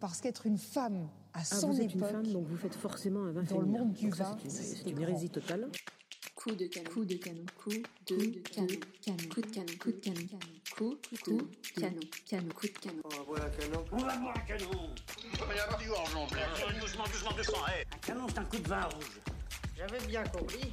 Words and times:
parce 0.00 0.20
qu'être 0.20 0.46
une 0.46 0.58
femme 0.58 1.08
à 1.34 1.40
Ah, 1.40 1.44
son 1.44 1.68
vous 1.70 1.80
êtes 1.80 1.92
une 1.92 1.98
époque, 1.98 2.10
femme, 2.10 2.26
donc 2.32 2.46
vous 2.48 2.56
faites 2.56 2.74
forcément 2.74 3.24
un 3.24 3.32
vin 3.32 3.42
dans 3.44 3.60
le 3.60 3.66
monde 3.66 3.92
du 3.92 4.10
vin, 4.10 4.36
c'est 4.48 4.88
une- 4.90 5.00
hérésie 5.00 5.30
totale. 5.30 5.68
Coup 6.34 6.52
de 6.52 6.66
canon. 6.66 6.90
Coup 6.90 7.04
de 7.04 7.14
canon. 7.16 7.44
Coup 7.62 7.70
de 7.70 7.82
canon. 8.48 8.66
Canon. 9.02 9.28
Coup 9.28 9.40
de 9.42 9.46
canon. 9.46 9.66
Coup 9.78 9.92
de 9.92 9.98
canon. 9.98 10.38
Coup 10.74 10.94
de 10.94 11.80
canon. 11.80 12.00
Canon. 12.26 12.48
Coup 12.54 12.66
de 12.66 12.78
canon. 12.78 13.02
On 13.04 13.08
va 13.10 13.22
boire 13.24 13.44
un 13.44 13.50
canon. 13.50 13.84
On 13.92 13.96
va 13.98 14.16
boire 14.16 14.34
un 14.36 14.40
canon 14.40 14.70
Il 15.34 15.38
va 15.38 15.54
y 15.54 15.58
avoir 15.58 15.78
du 15.78 15.90
en 15.90 16.26
plein. 16.26 16.80
Doucement, 16.80 17.04
doucement, 17.04 17.32
doucement, 17.36 17.58
Un 17.92 17.98
canon, 17.98 18.26
c'est 18.28 18.38
un 18.38 18.44
coup 18.44 18.56
de 18.58 18.68
vin 18.68 18.84
rouge. 18.84 19.20
J'avais 19.76 20.06
bien 20.06 20.24
compris. 20.24 20.72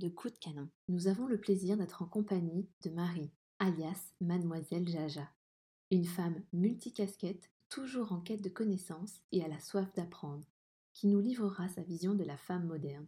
de 0.00 0.08
Coup 0.08 0.30
de 0.30 0.38
canon. 0.38 0.68
Nous 0.88 1.08
avons 1.08 1.26
le 1.26 1.38
plaisir 1.38 1.76
d'être 1.76 2.02
en 2.02 2.06
compagnie 2.06 2.66
de 2.82 2.90
Marie, 2.90 3.30
alias 3.58 4.12
Mademoiselle 4.22 4.88
Jaja. 4.88 5.28
Une 5.90 6.06
femme 6.06 6.42
multicasquette, 6.54 7.50
toujours 7.68 8.12
en 8.12 8.20
quête 8.20 8.40
de 8.40 8.48
connaissances 8.48 9.20
et 9.30 9.44
à 9.44 9.48
la 9.48 9.60
soif 9.60 9.92
d'apprendre, 9.94 10.44
qui 10.94 11.06
nous 11.06 11.20
livrera 11.20 11.68
sa 11.68 11.82
vision 11.82 12.14
de 12.14 12.24
la 12.24 12.38
femme 12.38 12.66
moderne 12.66 13.06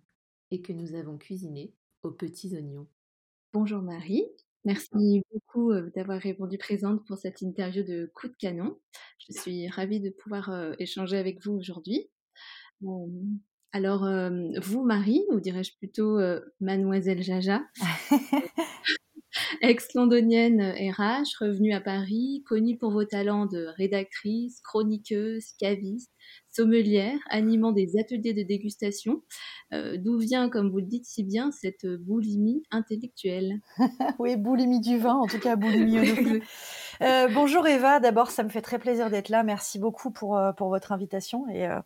et 0.51 0.61
que 0.61 0.75
nous 0.75 0.95
avons 0.95 1.17
cuisiné 1.17 1.75
aux 2.03 2.11
petits 2.11 2.55
oignons. 2.55 2.87
Bonjour 3.55 3.81
Marie, 3.81 4.27
merci 4.67 5.23
beaucoup 5.33 5.73
euh, 5.73 5.91
d'avoir 5.97 6.21
répondu 6.21 6.59
présente 6.59 7.07
pour 7.07 7.17
cette 7.17 7.41
interview 7.41 7.83
de 7.85 8.11
Coup 8.15 8.29
de 8.29 8.37
canon. 8.37 8.79
Je 9.19 9.33
suis 9.41 9.67
ravie 9.69 10.01
de 10.01 10.11
pouvoir 10.11 10.51
euh, 10.51 10.75
échanger 10.79 11.17
avec 11.17 11.43
vous 11.43 11.53
aujourd'hui. 11.53 12.11
Euh, 12.85 13.07
alors, 13.73 14.05
euh, 14.05 14.31
vous, 14.61 14.85
Marie, 14.85 15.25
ou 15.31 15.41
dirais-je 15.41 15.75
plutôt 15.79 16.19
euh, 16.19 16.41
Mademoiselle 16.61 17.23
Jaja, 17.23 17.63
ex-londonienne 19.63 20.61
euh, 20.61 20.91
RH, 20.93 21.39
revenue 21.41 21.73
à 21.73 21.81
Paris, 21.81 22.45
connue 22.47 22.77
pour 22.77 22.91
vos 22.91 23.07
talents 23.07 23.47
de 23.47 23.69
rédactrice, 23.79 24.61
chroniqueuse, 24.61 25.53
caviste, 25.59 26.13
sommelière, 26.51 27.19
animant 27.31 27.73
des 27.73 27.99
ateliers 27.99 28.35
de 28.35 28.43
dégustation, 28.43 29.23
euh, 29.73 29.97
d'où 29.97 30.19
vient, 30.19 30.49
comme 30.51 30.71
vous 30.71 30.79
le 30.79 30.87
dites 30.87 31.07
si 31.07 31.25
bien, 31.25 31.51
cette 31.51 31.87
boulimie 31.87 32.63
intellectuelle? 32.71 33.61
Oui, 34.19 34.37
boulimie 34.37 34.81
du 34.81 34.99
vin, 34.99 35.15
en 35.15 35.27
tout 35.27 35.39
cas 35.39 35.57
boulimie 35.57 35.99
onophile. 35.99 36.43
Euh, 37.01 37.29
bonjour 37.29 37.67
Eva, 37.67 37.99
d'abord 37.99 38.31
ça 38.31 38.45
me 38.45 38.49
fait 38.49 38.61
très 38.61 38.79
plaisir 38.79 39.11
d'être 39.11 39.29
là, 39.29 39.43
merci 39.43 39.79
beaucoup 39.79 40.11
pour, 40.11 40.37
euh, 40.37 40.53
pour 40.53 40.69
votre 40.69 40.93
invitation 40.93 41.49
et 41.49 41.67
euh, 41.67 41.81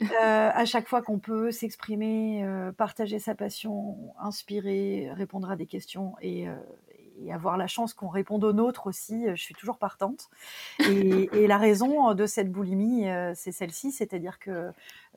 à 0.00 0.64
chaque 0.64 0.88
fois 0.88 1.02
qu'on 1.02 1.18
peut 1.18 1.50
s'exprimer, 1.50 2.44
partager 2.78 3.18
sa 3.18 3.34
passion, 3.34 3.96
inspirer, 4.20 5.10
répondre 5.12 5.50
à 5.50 5.56
des 5.56 5.66
questions 5.66 6.14
et, 6.22 6.46
et 7.22 7.32
avoir 7.32 7.56
la 7.56 7.66
chance 7.66 7.94
qu'on 7.94 8.08
réponde 8.08 8.44
aux 8.44 8.52
nôtres 8.52 8.86
aussi, 8.86 9.26
euh, 9.26 9.34
je 9.36 9.42
suis 9.42 9.54
toujours 9.54 9.78
partante. 9.78 10.28
Et, 10.80 11.46
la 11.46 11.58
raison 11.58 12.14
de 12.14 12.26
cette 12.26 12.52
boulimie, 12.52 13.08
euh, 13.08 13.32
c'est 13.34 13.52
celle-ci, 13.52 13.90
c'est-à-dire 13.90 14.38
que 14.38 14.50
euh, 14.50 14.72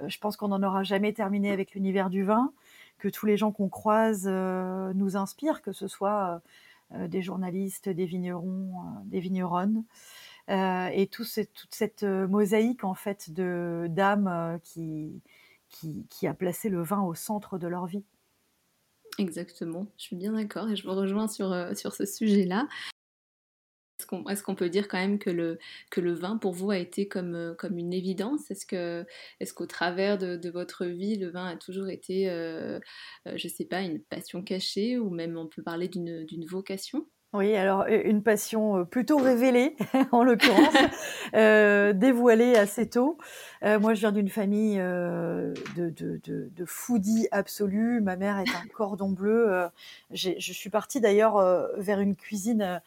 je 0.07 0.17
pense 0.17 0.35
qu'on 0.35 0.47
n'en 0.47 0.63
aura 0.63 0.83
jamais 0.83 1.13
terminé 1.13 1.51
avec 1.51 1.73
l'univers 1.73 2.09
du 2.09 2.23
vin, 2.23 2.51
que 2.97 3.07
tous 3.07 3.25
les 3.25 3.37
gens 3.37 3.51
qu'on 3.51 3.69
croise 3.69 4.23
euh, 4.25 4.93
nous 4.95 5.15
inspirent, 5.17 5.61
que 5.61 5.71
ce 5.73 5.87
soit 5.87 6.41
euh, 6.95 7.07
des 7.07 7.21
journalistes, 7.21 7.89
des 7.89 8.05
vignerons, 8.05 8.71
euh, 8.71 8.99
des 9.05 9.19
vigneronnes, 9.19 9.83
euh, 10.49 10.89
et 10.93 11.07
toute 11.07 11.27
cette 11.69 12.03
euh, 12.03 12.27
mosaïque 12.27 12.83
en 12.83 12.93
fait 12.93 13.31
de 13.31 13.87
d'âmes 13.89 14.27
euh, 14.27 14.57
qui 14.59 16.27
a 16.27 16.33
placé 16.33 16.69
le 16.69 16.81
vin 16.81 17.01
au 17.01 17.13
centre 17.13 17.57
de 17.57 17.67
leur 17.67 17.85
vie. 17.85 18.03
Exactement, 19.19 19.85
je 19.97 20.03
suis 20.05 20.15
bien 20.15 20.33
d'accord 20.33 20.69
et 20.69 20.75
je 20.75 20.83
vous 20.87 20.93
rejoins 20.95 21.27
sur, 21.27 21.51
euh, 21.51 21.75
sur 21.75 21.93
ce 21.93 22.03
sujet-là. 22.05 22.67
Est-ce 24.29 24.43
qu'on 24.43 24.55
peut 24.55 24.69
dire 24.69 24.87
quand 24.87 24.97
même 24.97 25.17
que 25.19 25.29
le, 25.29 25.59
que 25.89 26.01
le 26.01 26.13
vin 26.13 26.37
pour 26.37 26.51
vous 26.53 26.71
a 26.71 26.77
été 26.77 27.07
comme, 27.07 27.35
euh, 27.35 27.53
comme 27.55 27.77
une 27.77 27.93
évidence? 27.93 28.51
Est-ce 28.51 28.65
que 28.65 29.05
est-ce 29.39 29.53
qu'au 29.53 29.65
travers 29.65 30.17
de, 30.17 30.35
de 30.35 30.49
votre 30.49 30.85
vie, 30.85 31.15
le 31.17 31.29
vin 31.29 31.45
a 31.47 31.55
toujours 31.57 31.87
été, 31.89 32.29
euh, 32.29 32.79
je 33.35 33.47
sais 33.47 33.65
pas, 33.65 33.81
une 33.81 34.01
passion 34.03 34.43
cachée 34.43 34.97
ou 34.99 35.09
même 35.09 35.37
on 35.37 35.47
peut 35.47 35.63
parler 35.63 35.87
d'une 35.87 36.45
vocation? 36.45 37.07
Oui, 37.33 37.55
alors 37.55 37.87
une 37.87 38.21
passion 38.21 38.77
euh, 38.77 38.83
plutôt 38.83 39.17
révélée 39.17 39.75
en 40.11 40.23
l'occurrence, 40.23 40.75
euh, 41.33 41.91
dévoilée 41.91 42.55
assez 42.55 42.87
tôt. 42.87 43.17
Euh, 43.63 43.79
moi, 43.79 43.95
je 43.95 44.01
viens 44.01 44.11
d'une 44.11 44.29
famille 44.29 44.77
euh, 44.79 45.51
de, 45.75 45.89
de, 45.89 46.21
de, 46.23 46.51
de 46.55 46.65
foodies 46.65 47.27
absolus. 47.31 48.01
Ma 48.01 48.17
mère 48.17 48.37
est 48.37 48.49
un 48.49 48.67
cordon 48.71 49.09
bleu. 49.09 49.51
Euh, 49.51 49.67
je 50.11 50.53
suis 50.53 50.69
partie 50.69 51.01
d'ailleurs 51.01 51.37
euh, 51.37 51.67
vers 51.77 51.99
une 51.99 52.15
cuisine 52.15 52.61
euh, 52.61 52.79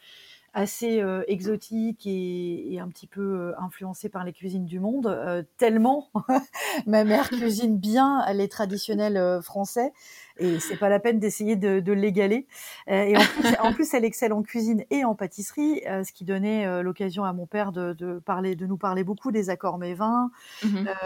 assez 0.57 1.01
euh, 1.01 1.23
exotique 1.27 2.07
et, 2.07 2.73
et 2.73 2.79
un 2.79 2.87
petit 2.87 3.05
peu 3.05 3.21
euh, 3.21 3.53
influencée 3.59 4.09
par 4.09 4.23
les 4.23 4.33
cuisines 4.33 4.65
du 4.65 4.79
monde, 4.79 5.05
euh, 5.05 5.43
tellement 5.57 6.09
ma 6.87 7.03
mère 7.03 7.29
cuisine 7.29 7.77
bien 7.77 8.25
les 8.33 8.47
traditionnels 8.47 9.17
euh, 9.17 9.39
français 9.39 9.93
et 10.39 10.59
c'est 10.59 10.77
pas 10.77 10.89
la 10.89 10.99
peine 10.99 11.19
d'essayer 11.19 11.55
de, 11.55 11.79
de 11.79 11.93
l'égaler. 11.93 12.45
Et 12.87 13.17
en 13.17 13.21
plus, 13.21 13.55
en 13.59 13.73
plus, 13.73 13.93
elle 13.95 14.05
excelle 14.05 14.33
en 14.33 14.43
cuisine 14.43 14.83
et 14.91 15.03
en 15.03 15.15
pâtisserie, 15.15 15.81
ce 15.83 16.11
qui 16.13 16.25
donnait 16.25 16.83
l'occasion 16.83 17.23
à 17.23 17.33
mon 17.33 17.47
père 17.47 17.71
de, 17.71 17.93
de 17.93 18.19
parler, 18.19 18.55
de 18.55 18.67
nous 18.67 18.77
parler 18.77 19.03
beaucoup 19.03 19.31
des 19.31 19.49
accords 19.49 19.79
mévins, 19.79 20.29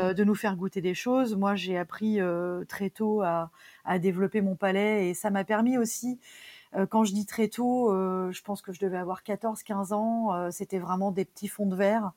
euh, 0.02 0.14
de 0.14 0.26
nous 0.26 0.36
faire 0.36 0.58
goûter 0.58 0.82
des 0.82 0.94
choses. 0.94 1.38
Moi, 1.38 1.56
j'ai 1.56 1.78
appris 1.78 2.20
très 2.68 2.90
tôt 2.90 3.22
à, 3.22 3.52
à 3.86 4.00
développer 4.00 4.42
mon 4.42 4.58
palais 4.58 5.08
et 5.08 5.14
ça 5.14 5.30
m'a 5.30 5.46
permis 5.46 5.78
aussi 5.78 6.20
quand 6.90 7.04
je 7.04 7.14
dis 7.14 7.26
très 7.26 7.48
tôt, 7.50 7.92
euh, 7.92 8.32
je 8.32 8.42
pense 8.44 8.62
que 8.62 8.72
je 8.74 8.80
devais 8.80 8.98
avoir 8.98 9.24
14-15 9.24 9.94
ans. 9.94 10.34
euh, 10.34 10.52
C'était 10.52 10.80
vraiment 10.80 11.12
des 11.12 11.26
petits 11.26 11.48
fonds 11.48 11.66
de 11.68 11.76
verre. 11.76 12.14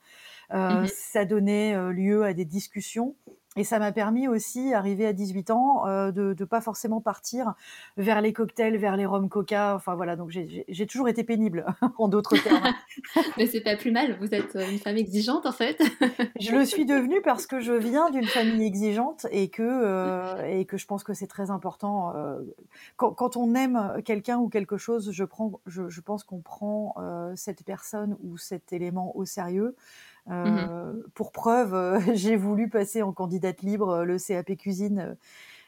Euh, 0.53 0.82
Mhm. 0.82 0.88
Ça 0.88 1.25
donnait 1.25 1.75
euh, 1.76 1.92
lieu 1.92 2.25
à 2.25 2.34
des 2.34 2.44
discussions. 2.44 3.16
Et 3.56 3.62
ça 3.62 3.78
m'a 3.78 3.92
permis 3.92 4.26
aussi, 4.26 4.75
arrivé 4.75 5.06
à 5.06 5.12
18 5.12 5.50
ans, 5.50 5.87
euh, 5.87 6.10
de 6.10 6.34
ne 6.38 6.44
pas 6.44 6.60
forcément 6.60 7.00
partir 7.00 7.54
vers 7.97 8.20
les 8.20 8.32
cocktails, 8.32 8.76
vers 8.76 8.97
les 8.97 9.06
rhum 9.06 9.28
coca. 9.28 9.75
Enfin 9.76 9.94
voilà, 9.94 10.16
donc 10.16 10.31
j'ai- 10.31 10.65
toujours 10.87 11.09
été 11.09 11.22
pénible, 11.25 11.64
en 11.98 12.09
d'autres 12.09 12.37
termes. 12.37 12.75
Mais 13.38 13.47
c'est 13.47 13.60
pas 13.60 13.76
plus 13.76 13.91
mal, 13.93 14.16
vous 14.20 14.34
êtes 14.34 14.56
une 14.70 14.78
femme 14.78 14.97
exigeante 14.97 15.47
en 15.47 15.53
fait. 15.53 15.81
Je 16.41 16.53
le 16.53 16.64
suis 16.64 16.84
devenue 16.84 17.20
parce 17.22 17.47
que 17.47 17.60
je 17.60 17.72
viens 17.72 18.10
d'une 18.10 18.26
famille 18.26 18.66
exigeante 18.66 19.26
et 19.31 19.48
que, 19.48 19.62
euh, 19.62 20.44
et 20.47 20.64
que 20.64 20.76
je 20.76 20.87
pense 20.87 21.04
que 21.04 21.14
c'est 21.14 21.26
très 21.28 21.50
important. 21.50 22.14
euh, 22.16 22.41
quand, 22.97 23.12
quand 23.12 23.37
on 23.37 23.54
aime 23.54 24.03
quelqu'un 24.04 24.38
ou 24.38 24.48
quelque 24.48 24.76
chose, 24.76 25.10
je, 25.12 25.25
prends, 25.25 25.60
je, 25.66 25.88
je 25.88 26.00
pense 26.00 26.25
qu'on 26.25 26.41
prend 26.41 26.94
euh, 26.98 27.32
cette 27.37 27.64
personne 27.64 28.16
ou 28.22 28.37
cet 28.37 28.72
élément 28.72 29.16
au 29.16 29.25
sérieux. 29.25 29.76
Euh, 30.30 30.92
Pour 31.14 31.32
preuve, 31.32 31.74
euh, 31.74 32.00
j'ai 32.14 32.36
voulu 32.36 32.68
passer 32.68 33.02
en 33.02 33.12
candidate 33.12 33.62
libre 33.62 33.90
euh, 33.90 34.04
le 34.04 34.18
CAP 34.18 34.56
cuisine. 34.56 35.16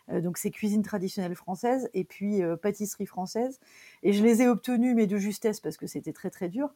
donc 0.09 0.39
c'est 0.39 0.51
cuisine 0.51 0.83
traditionnelle 0.83 1.35
française 1.35 1.91
et 1.93 2.05
puis 2.05 2.41
pâtisserie 2.63 3.07
française. 3.07 3.59
Et 4.03 4.13
je 4.13 4.23
les 4.23 4.43
ai 4.43 4.49
obtenus, 4.49 4.95
mais 4.95 5.07
de 5.07 5.19
justesse 5.19 5.61
parce 5.61 5.77
que 5.77 5.87
c'était 5.87 6.13
très 6.13 6.31
très 6.31 6.49
dur. 6.49 6.71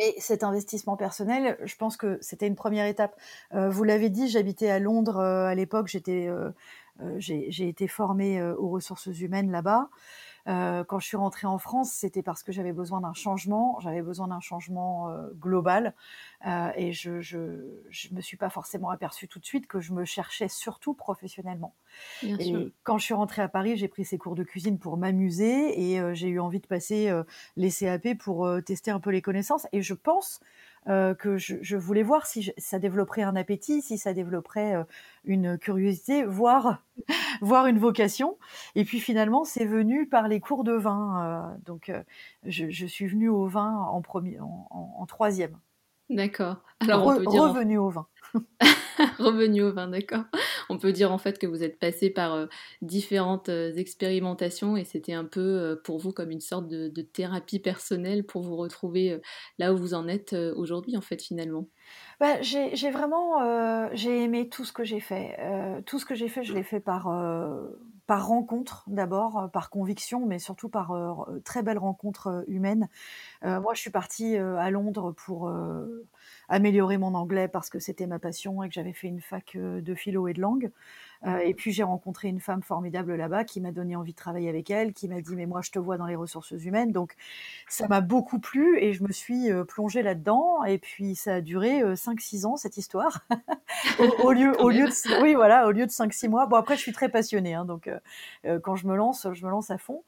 Mais 0.00 0.14
cet 0.18 0.42
investissement 0.42 0.96
personnel, 0.96 1.56
je 1.62 1.76
pense 1.76 1.96
que 1.96 2.18
c'était 2.20 2.48
une 2.48 2.56
première 2.56 2.86
étape. 2.86 3.16
Vous 3.52 3.84
l'avez 3.84 4.10
dit, 4.10 4.28
j'habitais 4.28 4.68
à 4.68 4.80
Londres 4.80 5.20
à 5.20 5.54
l'époque. 5.54 5.86
J'étais, 5.86 6.28
j'ai 7.18 7.68
été 7.68 7.86
formée 7.86 8.42
aux 8.42 8.68
ressources 8.68 9.06
humaines 9.06 9.52
là-bas. 9.52 9.88
Euh, 10.46 10.84
quand 10.84 10.98
je 10.98 11.06
suis 11.06 11.16
rentrée 11.16 11.46
en 11.46 11.58
France, 11.58 11.90
c'était 11.90 12.22
parce 12.22 12.42
que 12.42 12.52
j'avais 12.52 12.72
besoin 12.72 13.00
d'un 13.00 13.14
changement. 13.14 13.78
J'avais 13.80 14.02
besoin 14.02 14.28
d'un 14.28 14.40
changement 14.40 15.08
euh, 15.10 15.30
global, 15.40 15.94
Euh, 16.46 16.70
et 16.76 16.92
je, 16.92 17.22
je, 17.22 17.38
je 17.88 18.12
me 18.12 18.20
suis 18.20 18.36
pas 18.36 18.50
forcément 18.50 18.90
aperçue 18.90 19.28
tout 19.28 19.38
de 19.38 19.46
suite 19.46 19.66
que 19.66 19.80
je 19.80 19.94
me 19.94 20.04
cherchais 20.04 20.48
surtout 20.48 20.92
professionnellement. 20.92 21.74
Bien 22.22 22.38
sûr. 22.38 22.60
Et 22.60 22.74
quand 22.82 22.98
je 22.98 23.04
suis 23.04 23.14
rentrée 23.14 23.40
à 23.40 23.48
Paris, 23.48 23.76
j'ai 23.78 23.88
pris 23.88 24.04
ces 24.04 24.18
cours 24.18 24.34
de 24.34 24.44
cuisine 24.44 24.78
pour 24.78 24.98
m'amuser 24.98 25.92
et 25.92 26.00
euh, 26.00 26.12
j'ai 26.12 26.28
eu 26.28 26.40
envie 26.40 26.60
de 26.60 26.66
passer 26.66 27.08
euh, 27.08 27.24
les 27.56 27.70
CAP 27.70 28.18
pour 28.18 28.44
euh, 28.46 28.60
tester 28.60 28.90
un 28.90 29.00
peu 29.00 29.10
les 29.10 29.22
connaissances. 29.22 29.66
Et 29.72 29.80
je 29.80 29.94
pense 29.94 30.40
euh, 30.88 31.14
que 31.14 31.36
je, 31.38 31.56
je 31.62 31.76
voulais 31.76 32.02
voir 32.02 32.26
si 32.26 32.42
je- 32.42 32.52
ça 32.58 32.78
développerait 32.78 33.22
un 33.22 33.36
appétit, 33.36 33.82
si 33.82 33.98
ça 33.98 34.12
développerait 34.14 34.74
euh, 34.76 34.84
une 35.24 35.58
curiosité, 35.58 36.24
voire, 36.24 36.82
voire 37.40 37.66
une 37.66 37.78
vocation. 37.78 38.38
Et 38.74 38.84
puis 38.84 39.00
finalement, 39.00 39.44
c'est 39.44 39.64
venu 39.66 40.06
par 40.08 40.28
les 40.28 40.40
cours 40.40 40.64
de 40.64 40.72
vin. 40.72 41.52
euh, 41.54 41.58
donc, 41.64 41.88
euh, 41.88 42.02
je, 42.44 42.70
je 42.70 42.86
suis 42.86 43.06
venue 43.06 43.28
au 43.28 43.46
vin 43.46 43.74
en, 43.76 44.02
premier, 44.02 44.40
en, 44.40 44.66
en- 44.70 44.94
en 44.98 45.06
troisième. 45.06 45.58
D'accord. 46.10 46.62
Alors 46.80 47.06
on 47.06 47.14
peut 47.16 47.26
dire 47.26 47.42
revenu 47.44 47.78
au 47.78 47.88
vin. 47.88 48.06
revenu 49.18 49.62
au 49.62 49.72
vin, 49.72 49.88
d'accord. 49.88 50.24
On 50.68 50.78
peut 50.78 50.92
dire 50.92 51.12
en 51.12 51.18
fait 51.18 51.38
que 51.38 51.46
vous 51.46 51.62
êtes 51.62 51.78
passé 51.78 52.10
par 52.10 52.34
euh, 52.34 52.46
différentes 52.82 53.48
euh, 53.48 53.72
expérimentations 53.74 54.76
et 54.76 54.84
c'était 54.84 55.12
un 55.12 55.24
peu 55.24 55.40
euh, 55.40 55.76
pour 55.84 55.98
vous 55.98 56.12
comme 56.12 56.30
une 56.30 56.40
sorte 56.40 56.68
de, 56.68 57.02
thérapie 57.02 57.58
personnelle 57.58 58.24
pour 58.24 58.42
vous 58.42 58.56
retrouver 58.56 59.20
là 59.58 59.72
où 59.72 59.76
vous 59.76 59.94
en 59.94 60.08
êtes 60.08 60.32
aujourd'hui 60.32 60.96
en 60.96 61.00
fait 61.00 61.22
finalement? 61.22 61.68
Bah, 62.18 62.40
j'ai 62.40 62.90
vraiment 62.90 63.90
j'ai 63.94 64.24
aimé 64.24 64.48
tout 64.48 64.64
ce 64.64 64.72
que 64.72 64.84
j'ai 64.84 65.00
fait. 65.00 65.36
tout 65.86 65.98
ce 65.98 66.06
que 66.06 66.14
j'ai 66.14 66.28
fait, 66.28 66.42
je 66.42 66.54
l'ai 66.54 66.62
fait 66.62 66.80
par 66.80 67.08
par 68.06 68.26
rencontre 68.26 68.84
d'abord, 68.86 69.50
par 69.52 69.70
conviction, 69.70 70.26
mais 70.26 70.38
surtout 70.38 70.68
par 70.68 70.94
très 71.44 71.62
belles 71.62 71.78
rencontres 71.78 72.44
humaines. 72.48 72.88
moi, 73.42 73.74
je 73.74 73.80
suis 73.80 73.90
partie 73.90 74.36
à 74.36 74.70
Londres 74.70 75.12
pour 75.12 75.50
améliorer 76.48 76.98
mon 76.98 77.14
anglais 77.14 77.48
parce 77.48 77.70
que 77.70 77.78
c'était 77.78 78.06
ma 78.06 78.18
passion 78.18 78.62
et 78.62 78.68
que 78.68 78.74
j'avais 78.74 78.92
fait 78.92 79.08
une 79.08 79.20
fac 79.20 79.56
de 79.56 79.94
philo 79.94 80.28
et 80.28 80.34
de 80.34 80.40
langue. 80.40 80.70
Euh, 81.26 81.38
et 81.38 81.54
puis 81.54 81.72
j'ai 81.72 81.82
rencontré 81.82 82.28
une 82.28 82.40
femme 82.40 82.62
formidable 82.62 83.14
là-bas 83.14 83.44
qui 83.44 83.60
m'a 83.60 83.72
donné 83.72 83.96
envie 83.96 84.12
de 84.12 84.16
travailler 84.16 84.48
avec 84.48 84.70
elle, 84.70 84.92
qui 84.92 85.08
m'a 85.08 85.20
dit 85.20 85.36
mais 85.36 85.46
moi 85.46 85.62
je 85.62 85.70
te 85.70 85.78
vois 85.78 85.96
dans 85.96 86.06
les 86.06 86.16
ressources 86.16 86.50
humaines. 86.50 86.92
Donc 86.92 87.14
ça 87.68 87.88
m'a 87.88 88.00
beaucoup 88.00 88.38
plu 88.38 88.78
et 88.78 88.92
je 88.92 89.02
me 89.02 89.12
suis 89.12 89.50
euh, 89.50 89.64
plongée 89.64 90.02
là-dedans. 90.02 90.64
Et 90.64 90.78
puis 90.78 91.14
ça 91.14 91.34
a 91.34 91.40
duré 91.40 91.82
5-6 91.82 92.44
euh, 92.44 92.48
ans 92.48 92.56
cette 92.56 92.76
histoire. 92.76 93.26
au, 94.22 94.32
lieu, 94.32 94.52
au 94.60 94.70
lieu 94.70 94.86
de, 94.86 95.22
oui 95.22 95.34
voilà, 95.34 95.66
au 95.66 95.70
lieu 95.70 95.86
de 95.86 95.90
5-6 95.90 96.28
mois. 96.28 96.46
Bon 96.46 96.56
après 96.56 96.76
je 96.76 96.80
suis 96.80 96.92
très 96.92 97.08
passionnée, 97.08 97.54
hein, 97.54 97.64
donc 97.64 97.90
quand 98.62 98.76
je 98.76 98.86
me 98.86 98.94
lance, 98.94 99.26
je 99.32 99.44
me 99.44 99.50
lance 99.50 99.70
à 99.70 99.78
fond. 99.78 100.02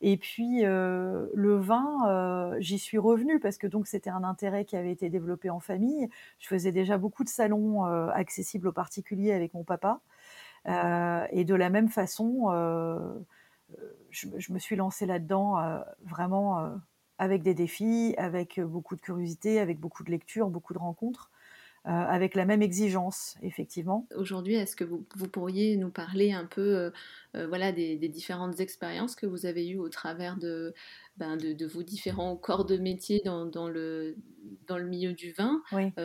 Et 0.00 0.16
puis 0.16 0.62
le 0.62 1.56
vin, 1.56 2.56
j'y 2.58 2.78
suis 2.78 2.98
revenue 2.98 3.38
parce 3.40 3.58
que 3.58 3.66
donc 3.66 3.86
c'était 3.86 4.10
un 4.10 4.24
intérêt 4.24 4.64
qui 4.64 4.76
avait 4.76 4.90
été 4.90 5.10
développé 5.10 5.50
en 5.50 5.60
famille. 5.60 6.08
Je 6.38 6.48
faisais 6.48 6.72
déjà 6.72 6.98
beaucoup 6.98 7.24
de 7.24 7.28
salons 7.28 7.84
accessibles 8.10 8.68
aux 8.68 8.72
particuliers 8.72 9.32
avec 9.32 9.54
mon 9.54 9.64
papa. 9.64 10.00
Euh, 10.68 11.26
et 11.30 11.44
de 11.44 11.54
la 11.54 11.70
même 11.70 11.88
façon, 11.88 12.46
euh, 12.50 13.14
je, 14.10 14.28
je, 14.38 14.52
me 14.52 14.58
suis 14.58 14.76
lancée 14.76 15.06
là-dedans 15.06 15.58
euh, 15.58 15.80
vraiment 16.04 16.72
avec 17.18 17.42
des 17.42 17.54
défis, 17.54 18.14
avec 18.18 18.60
beaucoup 18.60 18.96
de 18.96 19.00
curiosité, 19.00 19.60
avec 19.60 19.80
beaucoup 19.80 20.04
de 20.04 20.10
lectures, 20.10 20.48
beaucoup 20.48 20.74
de 20.74 20.78
rencontres. 20.78 21.30
Euh, 21.84 21.90
avec 21.90 22.36
la 22.36 22.44
même 22.44 22.62
exigence, 22.62 23.34
effectivement. 23.42 24.06
Aujourd'hui, 24.14 24.54
est-ce 24.54 24.76
que 24.76 24.84
vous, 24.84 25.04
vous, 25.16 25.26
pourriez 25.26 25.76
nous 25.76 25.90
parler 25.90 26.30
un 26.30 26.44
peu 26.44 26.60
euh, 26.60 26.90
euh, 27.34 27.48
voilà, 27.48 27.72
des, 27.72 27.96
des, 27.96 28.08
différentes 28.08 28.60
expériences 28.60 29.16
que 29.16 29.26
vous 29.26 29.46
avez 29.46 29.66
eues 29.66 29.78
au 29.78 29.88
travers 29.88 30.36
de, 30.36 30.74
ben, 31.16 31.36
de, 31.36 31.52
de, 31.52 31.66
vos 31.66 31.82
différents 31.82 32.36
corps 32.36 32.66
de 32.66 32.76
métier 32.76 33.20
dans, 33.24 33.46
dans, 33.46 33.68
le, 33.68 34.14
dans 34.68 34.78
le 34.78 34.86
milieu 34.86 35.12
du 35.12 35.32
vin? 35.32 35.60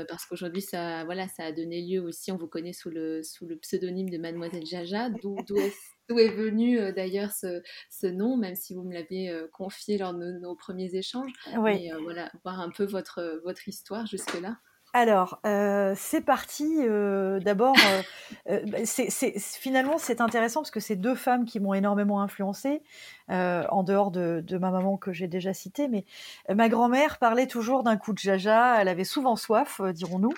Parce 0.07 0.25
qu'aujourd'hui, 0.25 0.63
ça, 0.63 1.05
voilà, 1.05 1.27
ça 1.27 1.43
a 1.43 1.51
donné 1.51 1.83
lieu 1.83 2.01
aussi, 2.01 2.31
on 2.31 2.37
vous 2.37 2.47
connaît 2.47 2.73
sous 2.73 2.89
le, 2.89 3.21
sous 3.21 3.45
le 3.45 3.55
pseudonyme 3.55 4.09
de 4.09 4.17
Mademoiselle 4.17 4.65
Jaja, 4.65 5.11
d'où 5.11 5.37
est, 5.57 5.73
est, 6.09 6.29
venu 6.29 6.91
d'ailleurs 6.91 7.33
ce, 7.33 7.61
ce, 7.91 8.07
nom, 8.07 8.35
même 8.35 8.55
si 8.55 8.73
vous 8.73 8.81
me 8.81 8.95
l'aviez 8.95 9.31
confié 9.53 9.99
lors 9.99 10.15
de 10.15 10.39
nos, 10.39 10.55
premiers 10.55 10.95
échanges? 10.95 11.31
Mais 11.61 11.91
voilà, 12.01 12.31
voir 12.43 12.61
un 12.61 12.71
peu 12.71 12.85
votre, 12.85 13.41
votre 13.43 13.67
histoire 13.67 14.07
jusque-là. 14.07 14.57
Alors, 14.97 15.37
euh, 15.45 15.93
c'est 15.95 16.21
parti. 16.21 16.77
Euh, 16.79 17.39
d'abord, 17.39 17.75
euh, 18.49 18.61
bah, 18.65 18.79
finalement, 19.35 19.99
c'est 19.99 20.21
intéressant 20.21 20.61
parce 20.61 20.71
que 20.71 20.79
c'est 20.79 20.95
deux 20.95 21.13
femmes 21.13 21.45
qui 21.45 21.59
m'ont 21.59 21.75
énormément 21.75 22.19
influencée, 22.19 22.81
en 23.29 23.83
dehors 23.83 24.09
de, 24.09 24.43
de, 24.43 24.57
ma 24.57 24.71
maman 24.71 24.97
que 24.97 25.13
j'ai 25.13 25.27
déjà 25.27 25.53
citée. 25.53 25.87
Mais 25.87 26.03
ma 26.51 26.67
grand-mère 26.67 27.19
parlait 27.19 27.45
toujours 27.45 27.83
d'un 27.83 27.95
coup 27.95 28.11
de 28.11 28.17
jaja. 28.17 28.81
Elle 28.81 28.87
avait 28.87 29.03
souvent 29.03 29.35
soif, 29.35 29.81
dirons-nous. 29.81 30.33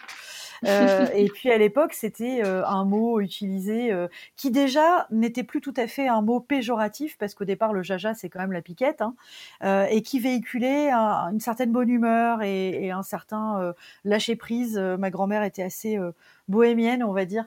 Euh, 0.65 1.07
et 1.15 1.29
puis 1.29 1.51
à 1.51 1.57
l'époque, 1.57 1.93
c'était 1.93 2.41
euh, 2.43 2.65
un 2.65 2.85
mot 2.85 3.19
utilisé 3.19 3.91
euh, 3.91 4.07
qui 4.35 4.51
déjà 4.51 5.07
n'était 5.11 5.43
plus 5.43 5.61
tout 5.61 5.73
à 5.77 5.87
fait 5.87 6.07
un 6.07 6.21
mot 6.21 6.39
péjoratif 6.39 7.17
parce 7.17 7.33
qu'au 7.33 7.45
départ, 7.45 7.73
le 7.73 7.83
jaja, 7.83 8.13
c'est 8.13 8.29
quand 8.29 8.39
même 8.39 8.51
la 8.51 8.61
piquette, 8.61 9.01
hein, 9.01 9.15
et 9.89 10.01
qui 10.01 10.19
véhiculait 10.19 10.91
une 10.91 11.39
certaine 11.39 11.71
bonne 11.71 11.89
humeur 11.89 12.41
et, 12.41 12.85
et 12.85 12.91
un 12.91 13.03
certain 13.03 13.73
lâcher 14.03 14.35
prise. 14.35 14.77
ma 14.77 15.09
grand-mère 15.09 15.43
était 15.43 15.63
assez 15.63 15.97
bohémienne, 16.49 17.03
on 17.03 17.13
va 17.13 17.25
dire. 17.25 17.45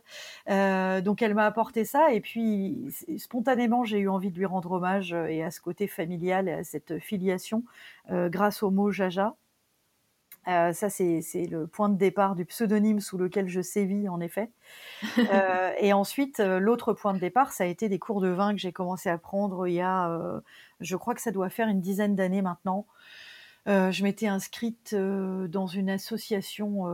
Euh, 0.48 1.02
donc 1.02 1.20
elle 1.20 1.34
m'a 1.34 1.44
apporté 1.44 1.84
ça 1.84 2.12
et 2.12 2.20
puis 2.20 2.78
spontanément 3.18 3.84
j'ai 3.84 3.98
eu 3.98 4.08
envie 4.08 4.30
de 4.30 4.38
lui 4.38 4.46
rendre 4.46 4.72
hommage 4.72 5.12
et 5.12 5.42
à 5.42 5.50
ce 5.50 5.60
côté 5.60 5.86
familial 5.86 6.48
et 6.48 6.52
à 6.52 6.64
cette 6.64 6.98
filiation 6.98 7.64
euh, 8.10 8.30
grâce 8.30 8.62
au 8.62 8.70
mot 8.70 8.90
jaja. 8.90 9.34
Euh, 10.48 10.72
ça, 10.72 10.90
c'est 10.90 11.22
le 11.50 11.66
point 11.66 11.88
de 11.88 11.96
départ 11.96 12.34
du 12.34 12.44
pseudonyme 12.44 13.00
sous 13.00 13.16
lequel 13.16 13.48
je 13.48 13.60
sévis, 13.60 14.08
en 14.08 14.20
effet. 14.20 14.50
Euh, 15.32 15.72
et 15.78 15.92
ensuite, 15.92 16.40
euh, 16.40 16.58
l'autre 16.58 16.92
point 16.92 17.14
de 17.14 17.18
départ, 17.18 17.52
ça 17.52 17.64
a 17.64 17.66
été 17.66 17.88
des 17.88 17.98
cours 17.98 18.20
de 18.20 18.28
vin 18.28 18.52
que 18.52 18.58
j'ai 18.58 18.72
commencé 18.72 19.08
à 19.08 19.18
prendre 19.18 19.66
il 19.66 19.74
y 19.74 19.80
a, 19.80 20.42
je 20.80 20.96
crois 20.96 21.14
que 21.14 21.20
ça 21.20 21.30
doit 21.30 21.48
faire 21.48 21.68
une 21.68 21.80
dizaine 21.80 22.16
d'années 22.16 22.42
maintenant. 22.42 22.86
je 23.66 24.02
m'étais 24.02 24.26
inscrite 24.26 24.94
dans 24.94 25.66
une 25.66 25.90
association 25.90 26.86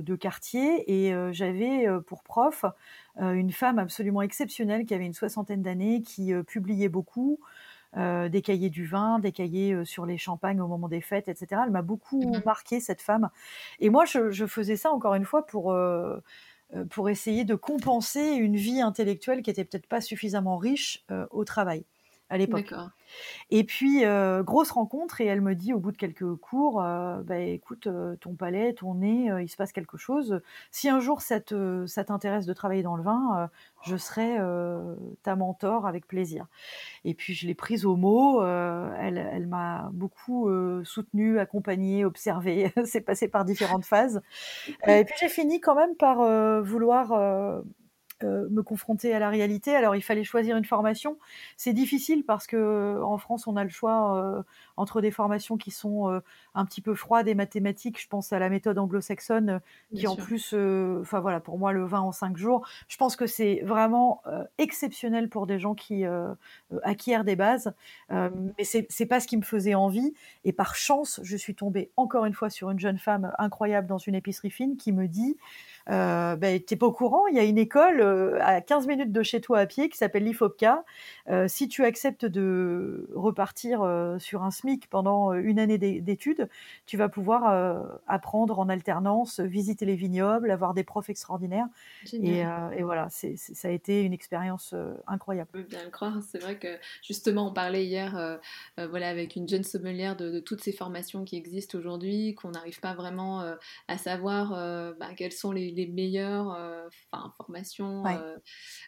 de 0.00 0.14
quartier 0.16 0.84
et 0.90 1.32
j'avais 1.32 1.86
pour 2.06 2.22
prof 2.22 2.64
une 3.18 3.52
femme 3.52 3.78
absolument 3.78 4.22
exceptionnelle 4.22 4.84
qui 4.84 4.94
avait 4.94 5.06
une 5.06 5.14
soixantaine 5.14 5.62
d'années, 5.62 6.02
qui 6.02 6.32
publiait 6.46 6.88
beaucoup, 6.88 7.40
euh, 7.96 8.28
des 8.28 8.40
cahiers 8.40 8.70
du 8.70 8.86
vin, 8.86 9.18
des 9.18 9.32
cahiers 9.32 9.72
euh, 9.72 9.84
sur 9.84 10.06
les 10.06 10.16
champagnes 10.16 10.60
au 10.60 10.68
moment 10.68 10.88
des 10.88 11.00
fêtes, 11.00 11.28
etc. 11.28 11.62
Elle 11.64 11.72
m'a 11.72 11.82
beaucoup 11.82 12.20
mmh 12.20 12.42
marqué, 12.44 12.78
cette 12.78 13.02
femme. 13.02 13.30
Et 13.80 13.90
moi, 13.90 14.04
je, 14.04 14.46
faisais 14.46 14.76
ça, 14.76 14.92
encore 14.92 15.14
une 15.14 15.24
fois, 15.24 15.44
pour, 15.44 15.72
euh, 15.72 16.20
pour 16.90 17.08
essayer 17.08 17.44
de 17.44 17.56
compenser 17.56 18.20
une 18.20 18.54
vie 18.54 18.80
intellectuelle 18.80 19.42
qui 19.42 19.50
était 19.50 19.64
peut-être 19.64 19.88
pas 19.88 20.00
suffisamment 20.00 20.56
riche 20.56 21.04
au 21.30 21.44
travail 21.44 21.84
à 22.30 22.38
l'époque. 22.38 22.72
Et 23.50 23.64
puis, 23.64 24.04
euh, 24.04 24.44
grosse 24.44 24.70
rencontre, 24.70 25.20
et 25.20 25.26
elle 25.26 25.40
me 25.40 25.54
dit 25.54 25.74
au 25.74 25.80
bout 25.80 25.90
de 25.90 25.96
quelques 25.96 26.36
cours, 26.36 26.80
euh, 26.80 27.20
bah, 27.22 27.38
écoute, 27.38 27.88
euh, 27.88 28.14
ton 28.20 28.34
palais, 28.34 28.72
ton 28.72 28.94
nez, 28.94 29.30
il 29.42 29.48
se 29.48 29.56
passe 29.56 29.72
quelque 29.72 29.96
chose. 29.96 30.40
Si 30.70 30.88
un 30.88 31.00
jour 31.00 31.20
ça 31.20 31.40
t'intéresse 31.40 32.46
de 32.46 32.52
travailler 32.52 32.82
dans 32.82 32.96
le 32.96 33.02
vin, 33.02 33.50
je 33.82 33.96
serai 33.96 34.38
ta 35.22 35.34
mentor 35.34 35.86
avec 35.86 36.06
plaisir. 36.06 36.46
Et 37.04 37.14
puis, 37.14 37.34
je 37.34 37.46
l'ai 37.46 37.54
prise 37.54 37.84
au 37.84 37.96
mot, 37.96 38.42
elle, 38.44 39.18
elle 39.18 39.48
m'a 39.48 39.90
beaucoup 39.92 40.48
soutenue, 40.84 41.40
accompagnée, 41.40 42.04
observée, 42.04 42.72
c'est 42.84 43.00
passé 43.00 43.26
par 43.26 43.44
différentes 43.44 43.84
phases. 43.84 44.22
et 44.86 45.04
puis, 45.04 45.14
j'ai 45.18 45.28
fini 45.28 45.60
quand 45.60 45.74
même 45.74 45.96
par 45.96 46.62
vouloir 46.62 47.62
euh, 48.24 48.48
me 48.50 48.62
confronter 48.62 49.14
à 49.14 49.18
la 49.18 49.28
réalité. 49.28 49.74
Alors 49.74 49.96
il 49.96 50.02
fallait 50.02 50.24
choisir 50.24 50.56
une 50.56 50.64
formation. 50.64 51.18
C'est 51.56 51.72
difficile 51.72 52.24
parce 52.24 52.46
que 52.46 53.00
en 53.02 53.18
France 53.18 53.46
on 53.46 53.56
a 53.56 53.64
le 53.64 53.70
choix 53.70 54.16
euh, 54.18 54.42
entre 54.80 55.00
des 55.00 55.10
formations 55.10 55.56
qui 55.56 55.70
sont 55.70 56.10
euh, 56.10 56.20
un 56.54 56.64
petit 56.64 56.80
peu 56.80 56.94
froides 56.94 57.28
et 57.28 57.34
mathématiques. 57.34 58.00
Je 58.00 58.08
pense 58.08 58.32
à 58.32 58.38
la 58.38 58.48
méthode 58.48 58.78
anglo-saxonne 58.78 59.60
qui 59.94 60.06
en 60.06 60.16
plus, 60.16 60.54
enfin 61.00 61.20
voilà, 61.20 61.40
pour 61.40 61.58
moi 61.58 61.72
le 61.72 61.84
vin 61.84 62.00
en 62.00 62.12
cinq 62.12 62.36
jours. 62.36 62.66
Je 62.88 62.96
pense 62.96 63.16
que 63.16 63.26
c'est 63.26 63.60
vraiment 63.64 64.22
exceptionnel 64.58 65.28
pour 65.28 65.46
des 65.46 65.58
gens 65.58 65.74
qui 65.74 66.04
acquièrent 66.82 67.24
des 67.24 67.36
bases. 67.36 67.72
mais 68.10 68.64
c'est 68.64 68.86
c'est 68.88 69.06
pas 69.06 69.20
ce 69.20 69.26
qui 69.26 69.36
me 69.36 69.42
faisait 69.42 69.74
envie. 69.74 70.14
Et 70.44 70.52
par 70.52 70.74
chance, 70.74 71.20
je 71.22 71.36
suis 71.36 71.54
tombée 71.54 71.90
encore 71.96 72.24
une 72.24 72.34
fois 72.34 72.50
sur 72.50 72.70
une 72.70 72.80
jeune 72.80 72.98
femme 72.98 73.32
incroyable 73.38 73.86
dans 73.86 73.98
une 73.98 74.14
épicerie 74.14 74.50
fine 74.50 74.76
qui 74.76 74.92
me 74.92 75.06
dit 75.06 75.36
euh, 75.88 76.36
ben, 76.36 76.60
t'es 76.60 76.76
pas 76.76 76.86
au 76.86 76.92
courant, 76.92 77.26
il 77.26 77.36
y 77.36 77.40
a 77.40 77.44
une 77.44 77.58
école 77.58 78.00
euh, 78.00 78.38
à 78.42 78.60
15 78.60 78.86
minutes 78.86 79.12
de 79.12 79.22
chez 79.22 79.40
toi 79.40 79.58
à 79.60 79.66
pied 79.66 79.88
qui 79.88 79.98
s'appelle 79.98 80.24
l'IFOPCA. 80.24 80.84
Euh, 81.28 81.48
si 81.48 81.68
tu 81.68 81.84
acceptes 81.84 82.26
de 82.26 83.08
repartir 83.14 83.82
euh, 83.82 84.18
sur 84.18 84.44
un 84.44 84.50
SMIC 84.50 84.69
pendant 84.88 85.32
une 85.32 85.58
année 85.58 85.78
d'études, 85.78 86.48
tu 86.86 86.96
vas 86.96 87.08
pouvoir 87.08 88.00
apprendre 88.06 88.58
en 88.58 88.68
alternance, 88.68 89.40
visiter 89.40 89.86
les 89.86 89.96
vignobles, 89.96 90.50
avoir 90.50 90.74
des 90.74 90.84
profs 90.84 91.10
extraordinaires. 91.10 91.66
Et, 92.12 92.40
et, 92.40 92.82
voilà, 92.82 93.08
c'est, 93.10 93.36
ça 93.36 93.68
a 93.68 93.70
été 93.70 94.02
une 94.02 94.12
expérience 94.12 94.74
incroyable. 95.06 95.48
Je 95.54 95.60
peux 95.60 95.66
bien 95.66 95.84
le 95.84 95.90
croire. 95.90 96.18
C'est 96.22 96.38
vrai 96.38 96.58
que 96.58 96.78
justement, 97.02 97.48
on 97.48 97.52
parlait 97.52 97.84
hier 97.84 98.38
voilà, 98.76 99.08
avec 99.08 99.36
une 99.36 99.48
jeune 99.48 99.64
sommelière 99.64 100.16
de, 100.16 100.30
de, 100.30 100.40
toutes 100.40 100.62
ces 100.62 100.72
formations 100.72 101.24
qui 101.24 101.36
existent 101.36 101.78
aujourd'hui, 101.78 102.34
qu'on 102.34 102.50
n'arrive 102.50 102.80
pas 102.80 102.94
vraiment 102.94 103.40
à 103.88 103.98
savoir 103.98 104.50
bah, 104.98 105.08
quelles 105.16 105.32
sont 105.32 105.52
les 105.52 105.70
les 105.70 105.86
meilleures 105.86 106.52
euh, 106.54 106.88
formations. 107.38 108.06
Euh, 108.06 108.36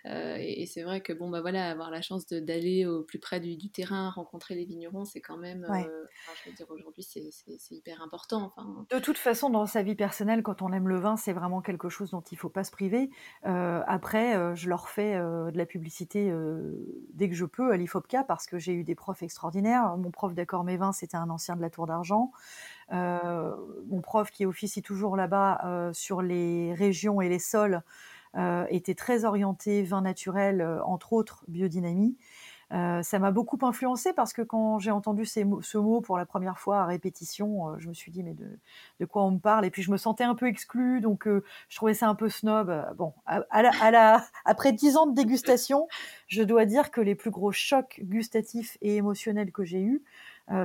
euh, 0.07 0.37
et, 0.39 0.67
c'est 0.67 0.83
vrai 0.83 1.01
que 1.01 1.13
bon, 1.13 1.31
bah 1.31 1.41
voilà, 1.41 1.71
avoir 1.71 1.91
la 1.91 2.03
chance 2.03 2.27
d'aller 2.27 2.87
au 2.87 3.03
plus 3.03 3.19
près 3.19 3.41
du, 3.41 3.71
terrain, 3.71 4.11
rencontrer 4.11 4.55
les 4.55 4.65
vignerons, 4.65 5.05
c'est 5.05 5.21
quand 5.21 5.37
même, 5.37 5.67
je 5.81 6.51
veux 6.51 6.57
dire, 6.57 6.67
aujourd'hui, 6.71 7.03
c'est 7.03 7.75
hyper 7.75 8.03
important. 8.03 8.53
Enfin. 8.57 8.87
De 8.91 8.99
toute 8.99 9.19
façon, 9.19 9.51
dans 9.51 9.67
sa 9.67 9.83
vie 9.83 9.95
personnelle, 9.95 10.43
quand 10.43 10.63
on 10.63 10.73
aime 10.73 10.89
le 10.89 10.99
vin, 10.99 11.17
c'est 11.17 11.33
vraiment 11.33 11.61
quelque 11.61 11.89
chose 11.89 12.11
dont 12.11 12.21
il 12.21 12.35
ne 12.35 12.39
faut 12.39 12.49
pas 12.49 12.65
se 12.65 12.71
priver. 12.71 13.11
après, 13.43 14.57
je 14.57 14.69
leur 14.69 14.89
fais 14.89 15.15
de 15.15 15.57
la 15.57 15.67
publicité 15.67 16.33
dès 17.15 17.29
que 17.29 17.35
je 17.35 17.45
peux 17.45 17.73
à 17.73 17.77
l'IFOPCA 17.77 18.25
parce 18.25 18.47
que 18.47 18.59
j'ai 18.59 18.73
eu 18.73 18.85
des 18.85 18.95
profs 18.95 19.23
extraordinaires. 19.23 19.97
Mon 19.97 20.11
prof 20.11 20.35
d'accord 20.35 20.65
mes 20.65 20.77
vins, 20.77 20.93
c'était 20.93 21.17
un 21.17 21.31
ancien 21.31 21.57
de 21.57 21.61
la 21.61 21.71
Tour 21.71 21.87
d'Argent. 21.87 22.33
mon 22.91 24.01
prof 24.03 24.31
qui 24.31 24.47
officie 24.47 24.83
toujours 24.83 25.17
là-bas 25.17 25.91
sur 25.93 26.23
les 26.23 26.75
régions 26.75 27.21
et 27.21 27.29
les 27.29 27.39
sols 27.39 27.83
était 28.71 28.95
très 28.95 29.25
orienté 29.25 29.83
vin 29.83 30.03
naturel, 30.03 30.81
entre 30.85 31.13
autres 31.13 31.45
biodynamie. 31.49 32.17
Euh, 32.73 33.03
ça 33.03 33.19
m'a 33.19 33.31
beaucoup 33.31 33.59
influencé 33.63 34.13
parce 34.15 34.33
que 34.33 34.41
quand 34.41 34.79
j'ai 34.79 34.91
entendu 34.91 35.27
ce 35.27 35.79
mot 35.79 36.01
pour 36.01 36.17
la 36.17 36.25
première 36.25 36.59
fois 36.59 36.81
à 36.81 36.87
répétition, 36.87 37.69
euh, 37.69 37.75
je 37.79 37.89
me 37.89 37.93
suis 37.93 38.11
dit 38.11 38.23
mais 38.23 38.35
de, 38.35 39.07
quoi 39.07 39.25
on 39.25 39.33
me 39.33 39.39
parle? 39.39 39.67
Et 39.67 39.71
puis 39.71 39.83
je 39.83 39.91
me 39.91 39.99
sentais 39.99 40.25
un 40.25 40.35
peu 40.35 40.47
exclue, 40.47 41.01
donc 41.01 41.27
euh, 41.27 41.45
je 41.69 41.77
trouvais 41.77 41.93
ça 41.93 42.09
un 42.09 42.15
peu 42.15 42.31
snob. 42.31 42.73
Bon, 42.97 43.13
après 44.45 44.73
dix 44.73 44.97
ans 44.97 45.07
de 45.07 45.15
dégustation, 45.15 45.87
je 46.29 46.43
dois 46.43 46.65
dire 46.65 46.91
que 46.91 47.01
les 47.03 47.15
plus 47.15 47.31
gros 47.31 47.53
chocs 47.53 48.01
gustatifs 48.05 48.79
et 48.81 48.97
émotionnels 48.97 49.53
que 49.53 49.65
j'ai 49.65 49.81
eus, 49.81 50.03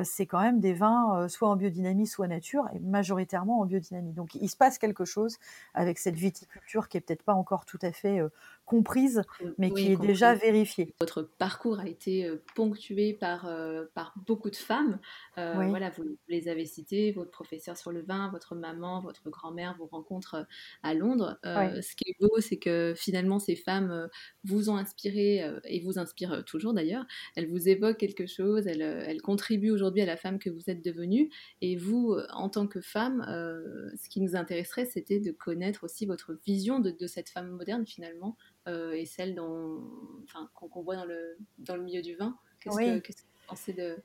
c'est 0.03 0.25
quand 0.25 0.41
même 0.41 0.59
des 0.59 0.73
vins 0.73 1.27
soit 1.27 1.49
en 1.49 1.55
biodynamie, 1.55 2.07
soit 2.07 2.27
nature, 2.27 2.65
et 2.73 2.79
majoritairement 2.79 3.59
en 3.59 3.65
biodynamie. 3.65 4.13
Donc 4.13 4.35
il 4.35 4.49
se 4.49 4.57
passe 4.57 4.77
quelque 4.77 5.05
chose 5.05 5.37
avec 5.73 5.97
cette 5.97 6.15
viticulture 6.15 6.87
qui 6.89 6.97
est 6.97 7.01
peut-être 7.01 7.23
pas 7.23 7.33
encore 7.33 7.65
tout 7.65 7.79
à 7.81 7.91
fait 7.91 8.19
comprise, 8.65 9.23
mais 9.57 9.71
qui 9.71 9.93
est 9.93 9.97
déjà 9.97 10.33
vérifiée. 10.33 10.93
Votre 10.99 11.21
parcours 11.21 11.79
a 11.79 11.87
été 11.87 12.29
ponctué 12.55 13.13
par, 13.13 13.49
par 13.93 14.13
beaucoup 14.25 14.49
de 14.49 14.55
femmes. 14.55 14.99
Voilà, 15.35 15.89
vous, 15.91 16.03
les 16.27 16.49
avez 16.49 16.65
citées, 16.65 17.13
votre 17.13 17.31
professeur 17.31 17.77
sur 17.77 17.91
le 17.91 18.01
vin, 18.01 18.29
votre 18.31 18.55
maman, 18.55 19.01
votre 19.01 19.29
grand-mère, 19.29 19.75
vos 19.77 19.85
rencontres 19.85 20.45
à 20.83 20.93
Londres. 20.93 21.39
Ce 21.43 21.95
qui 21.95 22.09
est 22.09 22.15
beau, 22.19 22.39
c'est 22.39 22.57
que 22.57 22.93
finalement, 22.97 23.39
ces 23.39 23.55
femmes 23.55 24.09
vous 24.43 24.69
ont 24.69 24.77
inspiré 24.77 25.49
et 25.63 25.79
vous 25.79 25.97
inspirent 25.97 26.43
toujours 26.43 26.73
d'ailleurs. 26.73 27.05
Elles 27.35 27.47
vous 27.47 27.69
évoquent 27.69 27.97
quelque 27.97 28.25
chose, 28.25 28.67
elles, 28.67 28.81
elles 28.81 29.21
contribuent 29.21 29.66
aujourd'hui 29.71 30.01
à 30.01 30.05
la 30.05 30.17
femme 30.17 30.39
que 30.39 30.49
vous 30.49 30.69
êtes 30.69 30.83
devenue. 30.83 31.29
Et 31.61 31.75
vous, 31.75 32.15
en 32.33 32.49
tant 32.49 32.67
que 32.67 32.81
femme, 32.81 33.23
ce 33.27 34.09
qui 34.09 34.21
nous 34.21 34.35
intéresserait, 34.35 34.85
c'était 34.85 35.19
de 35.19 35.31
connaître 35.31 35.83
aussi 35.83 36.05
votre 36.05 36.33
vision 36.45 36.79
de, 36.79 36.91
de 36.91 37.07
cette 37.07 37.29
femme 37.29 37.49
moderne 37.49 37.85
finalement 37.85 38.37
euh, 38.67 38.91
et 38.93 39.05
celle 39.05 39.35
qu'on 39.35 40.81
voit 40.81 40.95
dans 40.95 41.05
le, 41.05 41.37
dans 41.59 41.75
le 41.75 41.83
milieu 41.83 42.01
du 42.01 42.15
vin. 42.15 42.37
Qu'est-ce 42.59 42.77
que, 42.77 42.99
que 42.99 43.11
vous 43.11 43.47
pensez 43.47 43.73
de... 43.73 43.97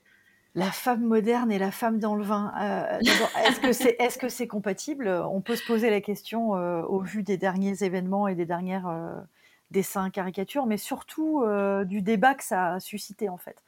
La 0.55 0.71
femme 0.71 1.03
moderne 1.03 1.51
et 1.51 1.59
la 1.59 1.71
femme 1.71 1.99
dans 1.99 2.15
le 2.15 2.25
vin. 2.25 2.53
Euh, 2.61 2.99
est-ce 3.01 3.61
que 3.61 3.73
c'est 3.73 3.97
est 3.99 4.21
-ce 4.21 4.29
c'est 4.29 4.47
compatible? 4.47 5.09
On 5.09 5.41
peut 5.41 5.57
se 5.57 5.67
poser 5.67 5.89
la 5.89 6.03
question 6.03 6.57
euh, 6.57 6.83
au 6.83 7.01
vu 7.01 7.23
des 7.23 7.39
derniers 7.39 7.83
événements 7.83 8.29
et 8.29 8.35
des 8.35 8.45
dernières 8.45 8.87
dessins, 9.73 10.11
caricatures, 10.11 10.67
mais 10.67 10.77
surtout 10.77 11.45
du 11.85 12.03
débat 12.03 12.35
que 12.35 12.45
ça 12.45 12.75
a 12.75 12.81
suscité 12.81 13.29
en 13.29 13.39
fait. 13.39 13.63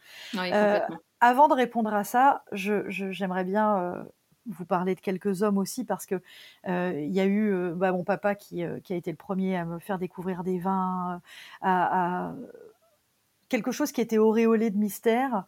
avant 1.21 1.49
de 1.49 1.55
répondre 1.55 1.93
à 1.93 2.05
ça, 2.05 2.45
j'aimerais 2.53 3.45
bien 3.45 4.05
vous 4.47 4.65
parler 4.65 4.95
de 4.95 5.01
quelques 5.01 5.43
hommes 5.43 5.59
aussi 5.59 5.85
parce 5.85 6.07
que 6.07 6.17
euh, 6.69 6.93
il 7.01 7.13
y 7.13 7.21
a 7.21 7.25
eu 7.25 7.53
euh, 7.53 7.75
bah, 7.75 7.93
mon 7.93 8.05
papa 8.05 8.35
qui, 8.35 8.63
euh, 8.63 8.81
qui, 8.81 8.93
a 8.93 8.97
été 8.97 9.11
le 9.11 9.17
premier 9.17 9.57
à 9.57 9.65
me 9.65 9.79
faire 9.79 9.99
découvrir 9.99 10.45
des 10.45 10.59
vins, 10.59 11.21
à, 11.61 12.29
à 12.29 12.35
quelque 13.49 13.73
chose 13.73 13.93
qui 13.93 14.01
était 14.01 14.19
auréolé 14.19 14.71
de 14.71 14.79
mystère. 14.79 15.45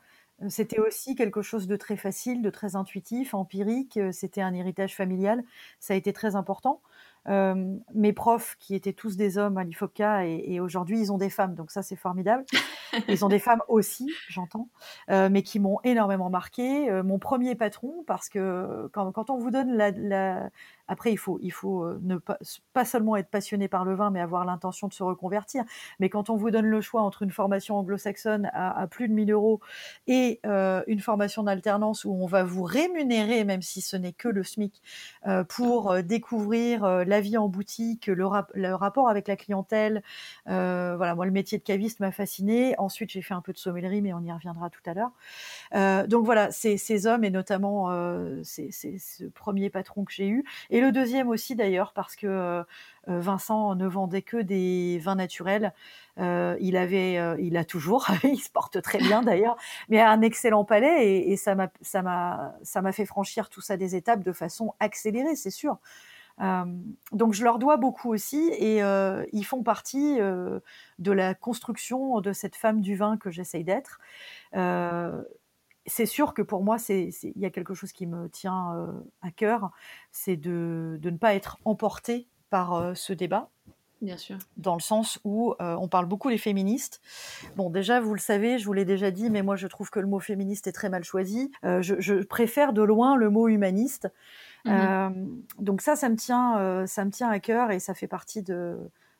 C'était 0.50 0.78
aussi 0.78 1.14
quelque 1.14 1.40
chose 1.40 1.66
de 1.66 1.76
très 1.76 1.96
facile, 1.96 2.42
de 2.42 2.50
très 2.50 2.76
intuitif, 2.76 3.32
empirique. 3.32 3.98
C'était 4.12 4.42
un 4.42 4.52
héritage 4.52 4.94
familial. 4.94 5.42
Ça 5.80 5.94
a 5.94 5.96
été 5.96 6.12
très 6.12 6.36
important. 6.36 6.82
Euh, 7.28 7.76
mes 7.95 8.12
profs, 8.12 8.56
qui 8.59 8.75
étaient 8.75 8.92
tous 8.92 9.16
des 9.16 9.38
hommes 9.38 9.59
à 9.59 9.64
l'IFOCA, 9.64 10.26
et, 10.26 10.45
et 10.47 10.61
aujourd'hui, 10.61 11.00
ils 11.00 11.12
ont 11.12 11.18
des 11.18 11.30
femmes, 11.30 11.54
donc 11.54 11.71
ça, 11.71 11.83
c'est 11.83 11.97
formidable. 11.97 12.45
Ils 13.09 13.25
ont 13.25 13.28
des 13.28 13.40
femmes 13.40 13.62
aussi, 13.68 14.11
j'entends, 14.28 14.68
euh, 15.11 15.28
mais 15.30 15.42
qui 15.42 15.59
m'ont 15.59 15.78
énormément 15.85 16.30
marqué. 16.30 16.88
Euh, 16.88 17.02
mon 17.02 17.18
premier 17.18 17.54
patron, 17.54 18.04
parce 18.06 18.28
que 18.28 18.88
quand, 18.92 19.12
quand 19.12 19.28
on 19.28 19.38
vous 19.38 19.50
donne 19.50 19.73
la, 19.76 19.90
la, 19.90 20.50
après, 20.88 21.12
il 21.12 21.16
faut, 21.16 21.38
il 21.43 21.52
faut 21.52 21.85
euh, 21.85 21.99
ne 22.02 22.16
pas, 22.16 22.85
seulement 22.85 23.16
être 23.16 23.28
passionné 23.28 23.69
par 23.69 23.85
le 23.85 23.95
vin, 23.95 24.11
mais 24.11 24.21
avoir 24.21 24.45
l'intention 24.45 24.87
de 24.88 24.93
se 24.93 25.02
reconvertir. 25.02 25.64
Mais 25.99 26.09
quand 26.09 26.31
on 26.31 26.37
vous 26.37 26.50
donne 26.50 26.66
le 26.66 26.81
choix 26.81 27.02
entre 27.02 27.23
une 27.23 27.31
formation 27.31 27.76
anglo-saxonne 27.76 28.50
à, 28.52 28.87
plus 28.87 29.09
de 29.09 29.12
1000 29.12 29.33
euros 29.33 29.61
et 30.07 30.40
euh, 30.47 30.83
une 30.87 31.00
formation 31.00 31.43
d'alternance 31.43 32.05
où 32.05 32.12
on 32.12 32.26
va 32.26 32.45
vous 32.45 32.62
rémunérer, 32.62 33.45
même 33.45 33.62
si 33.62 33.81
ce 33.81 33.97
n'est 33.97 34.12
que 34.12 34.28
le 34.28 34.45
SMIC, 34.45 34.81
euh, 35.26 35.43
pour 35.45 36.02
découvrir 36.02 36.87
la 37.05 37.21
vie 37.21 37.37
en 37.37 37.49
boutique, 37.49 38.07
le, 38.07 38.26
rapport 38.75 39.09
avec 39.09 39.28
la 39.28 39.37
clientèle. 39.37 40.02
voilà, 40.47 41.14
moi, 41.14 41.26
le 41.26 41.33
métier 41.33 41.59
de 41.59 41.64
caviste 41.64 42.00
m'a 42.00 42.12
fasciné. 42.12 42.75
Ensuite, 42.78 43.11
j'ai 43.11 43.23
fait 43.23 43.35
un 43.35 43.40
peu 43.40 43.52
de 43.52 43.59
sommellerie, 43.59 44.02
mais 44.02 44.12
on 44.12 44.21
y 44.21 44.33
reviendra 44.33 44.71
tout 44.71 44.83
à 44.87 44.95
l'heure. 44.95 46.07
donc 46.09 46.25
voilà, 46.25 46.50
ces, 46.52 47.07
hommes 47.07 47.25
et 47.25 47.31
notamment 47.31 47.88
ce 48.45 49.25
premier 49.35 49.71
patron 49.71 50.05
que 50.05 50.12
j'ai 50.12 50.28
eu. 50.28 50.45
Le 50.80 50.92
deuxième 50.92 51.28
aussi 51.28 51.54
d'ailleurs, 51.54 51.92
parce 51.92 52.16
que 52.16 52.26
euh, 52.26 52.62
euh, 53.09 53.21
Vincent 53.21 53.75
ne 53.75 53.87
vendait 53.87 54.23
que 54.23 54.37
des 54.37 54.99
vins 54.99 55.14
naturels. 55.14 55.73
Euh, 56.18 56.56
il 56.61 56.76
avait, 56.76 57.18
il 57.38 57.56
a 57.56 57.64
toujours, 57.64 58.09
il 58.25 58.38
se 58.38 58.50
porte 58.50 58.80
très 58.83 58.99
bien 58.99 59.23
d'ailleurs, 59.23 59.56
mais 59.88 60.00
un 60.00 60.23
excellent 60.23 60.64
palais 60.64 61.06
et, 61.06 61.33
et 61.33 61.37
ça 61.37 61.54
m'a, 61.54 61.68
ça 61.83 62.02
m'a, 62.02 62.54
ça 62.62 62.83
m'a 62.83 62.92
fait 62.92 63.06
franchir 63.06 63.49
tout 63.49 63.61
ça 63.61 63.76
des 63.76 63.97
étapes 63.97 64.23
de 64.23 64.33
façon 64.33 64.75
accélérée, 64.80 65.37
c'est 65.37 65.50
sûr. 65.50 65.78
donc 67.12 67.33
je 67.33 67.45
leur 67.45 67.59
dois 67.59 67.76
beaucoup 67.76 68.12
aussi 68.12 68.49
et 68.59 68.80
ils 69.33 69.45
font 69.45 69.62
partie 69.62 70.18
de 70.18 71.12
la 71.12 71.35
construction 71.35 72.21
de 72.21 72.33
cette 72.33 72.56
femme 72.56 72.80
du 72.80 72.97
vin 72.97 73.16
que 73.18 73.30
j'essaye 73.30 73.64
d'être 73.64 74.00
c'est 75.87 76.07
sûr 76.07 76.35
que 76.35 76.43
pour 76.43 76.62
moi, 76.62 76.76
il 76.88 77.12
y 77.37 77.47
a 77.47 77.50
quelque 77.50 77.75
chose 77.75 77.93
qui 77.93 78.07
me 78.07 78.28
tient 78.28 78.75
euh, 78.76 78.87
à 79.23 79.31
cœur, 79.31 79.71
c'est 80.11 80.37
de, 80.37 80.99
ne 81.02 81.16
pas 81.16 81.35
être 81.35 81.59
emporté 81.64 82.28
par 82.50 82.75
euh, 82.75 82.95
ce 82.95 83.12
débat. 83.12 83.50
Bien 84.02 84.19
sûr. 84.19 84.37
Dans 84.59 84.75
le 84.75 84.81
sens 84.81 85.19
où 85.25 85.55
euh, 85.61 85.75
on 85.81 85.88
parle 85.88 86.05
beaucoup 86.05 86.28
des 86.28 86.37
féministes. 86.37 87.00
Bon, 87.57 87.71
déjà, 87.71 87.99
vous 87.99 88.12
le 88.12 88.21
savez, 88.21 88.59
je 88.59 88.66
vous 88.66 88.75
l'ai 88.75 88.85
déjà 88.85 89.11
dit, 89.11 89.31
mais 89.31 89.43
moi, 89.43 89.57
je 89.57 89.66
trouve 89.66 89.88
que 89.88 90.00
le 90.00 90.07
mot 90.07 90.21
féministe 90.21 90.66
est 90.66 90.73
très 90.73 90.90
mal 90.90 91.02
choisi. 91.02 91.50
Je, 91.62 92.23
préfère 92.25 92.75
de 92.75 92.83
loin 92.83 93.16
le 93.16 93.31
mot 93.31 93.49
humaniste. 93.49 94.09
Mmh 94.64 95.11
donc 95.61 95.81
ça, 95.81 95.95
ça 95.95 96.09
me 96.09 96.16
tient, 96.16 96.87
ça 96.87 97.05
me 97.05 97.11
tient 97.12 97.31
à 97.31 97.38
cœur 97.38 97.71
et 97.71 97.78
ça 97.78 97.95
fait 97.95 98.09
partie 98.09 98.43
de, 98.43 98.76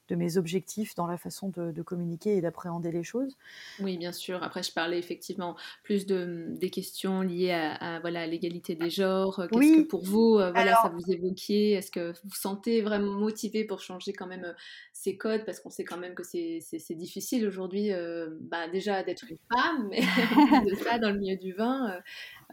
de 0.09 0.15
mes 0.15 0.37
objectifs 0.37 0.95
dans 0.95 1.07
la 1.07 1.17
façon 1.17 1.51
de, 1.57 1.83
communiquer 1.83 2.37
et 2.37 2.41
d'appréhender 2.41 2.91
les 2.91 3.05
choses. 3.05 3.37
Oui, 3.81 3.97
bien 3.97 4.13
sûr. 4.13 4.43
Après, 4.43 4.63
je 4.63 4.73
parlais 4.73 4.99
effectivement 4.99 5.57
plus 5.83 6.07
de, 6.07 6.47
des 6.51 6.71
questions 6.71 7.21
liées 7.21 7.53
à, 7.53 8.01
voilà 8.01 8.27
l'égalité 8.27 8.75
des 8.75 8.91
genres. 8.91 9.47
Qu'est-ce 9.51 9.59
oui. 9.59 9.77
que 9.77 9.89
pour 9.89 10.05
vous, 10.05 10.39
euh, 10.39 10.51
voilà, 10.53 10.75
ça 10.83 10.89
vous 10.89 11.13
évoquiez 11.13 11.73
Est-ce 11.73 11.91
que 11.91 12.13
vous 12.13 12.19
vous 12.25 12.35
sentez 12.35 12.83
vraiment 12.83 13.13
motivé 13.13 13.65
pour 13.65 13.81
changer 13.81 14.13
quand 14.13 14.27
même 14.27 14.45
euh, 14.45 14.53
ces 14.93 15.17
codes? 15.17 15.45
Parce 15.45 15.61
qu'on 15.61 15.71
sait 15.71 15.85
quand 15.85 15.99
même 15.99 16.15
que 16.15 16.25
c'est 16.25 16.95
difficile 16.95 17.47
aujourd'hui, 17.47 17.93
euh, 17.93 18.31
bah, 18.41 18.69
déjà 18.69 19.03
d'être 19.03 19.25
une 19.31 19.39
femme, 19.53 19.89
mais 19.91 20.01
de 20.71 20.75
ça 20.77 20.99
dans 20.99 21.11
le 21.11 21.19
milieu 21.19 21.37
du 21.37 21.53
vin. 21.53 22.01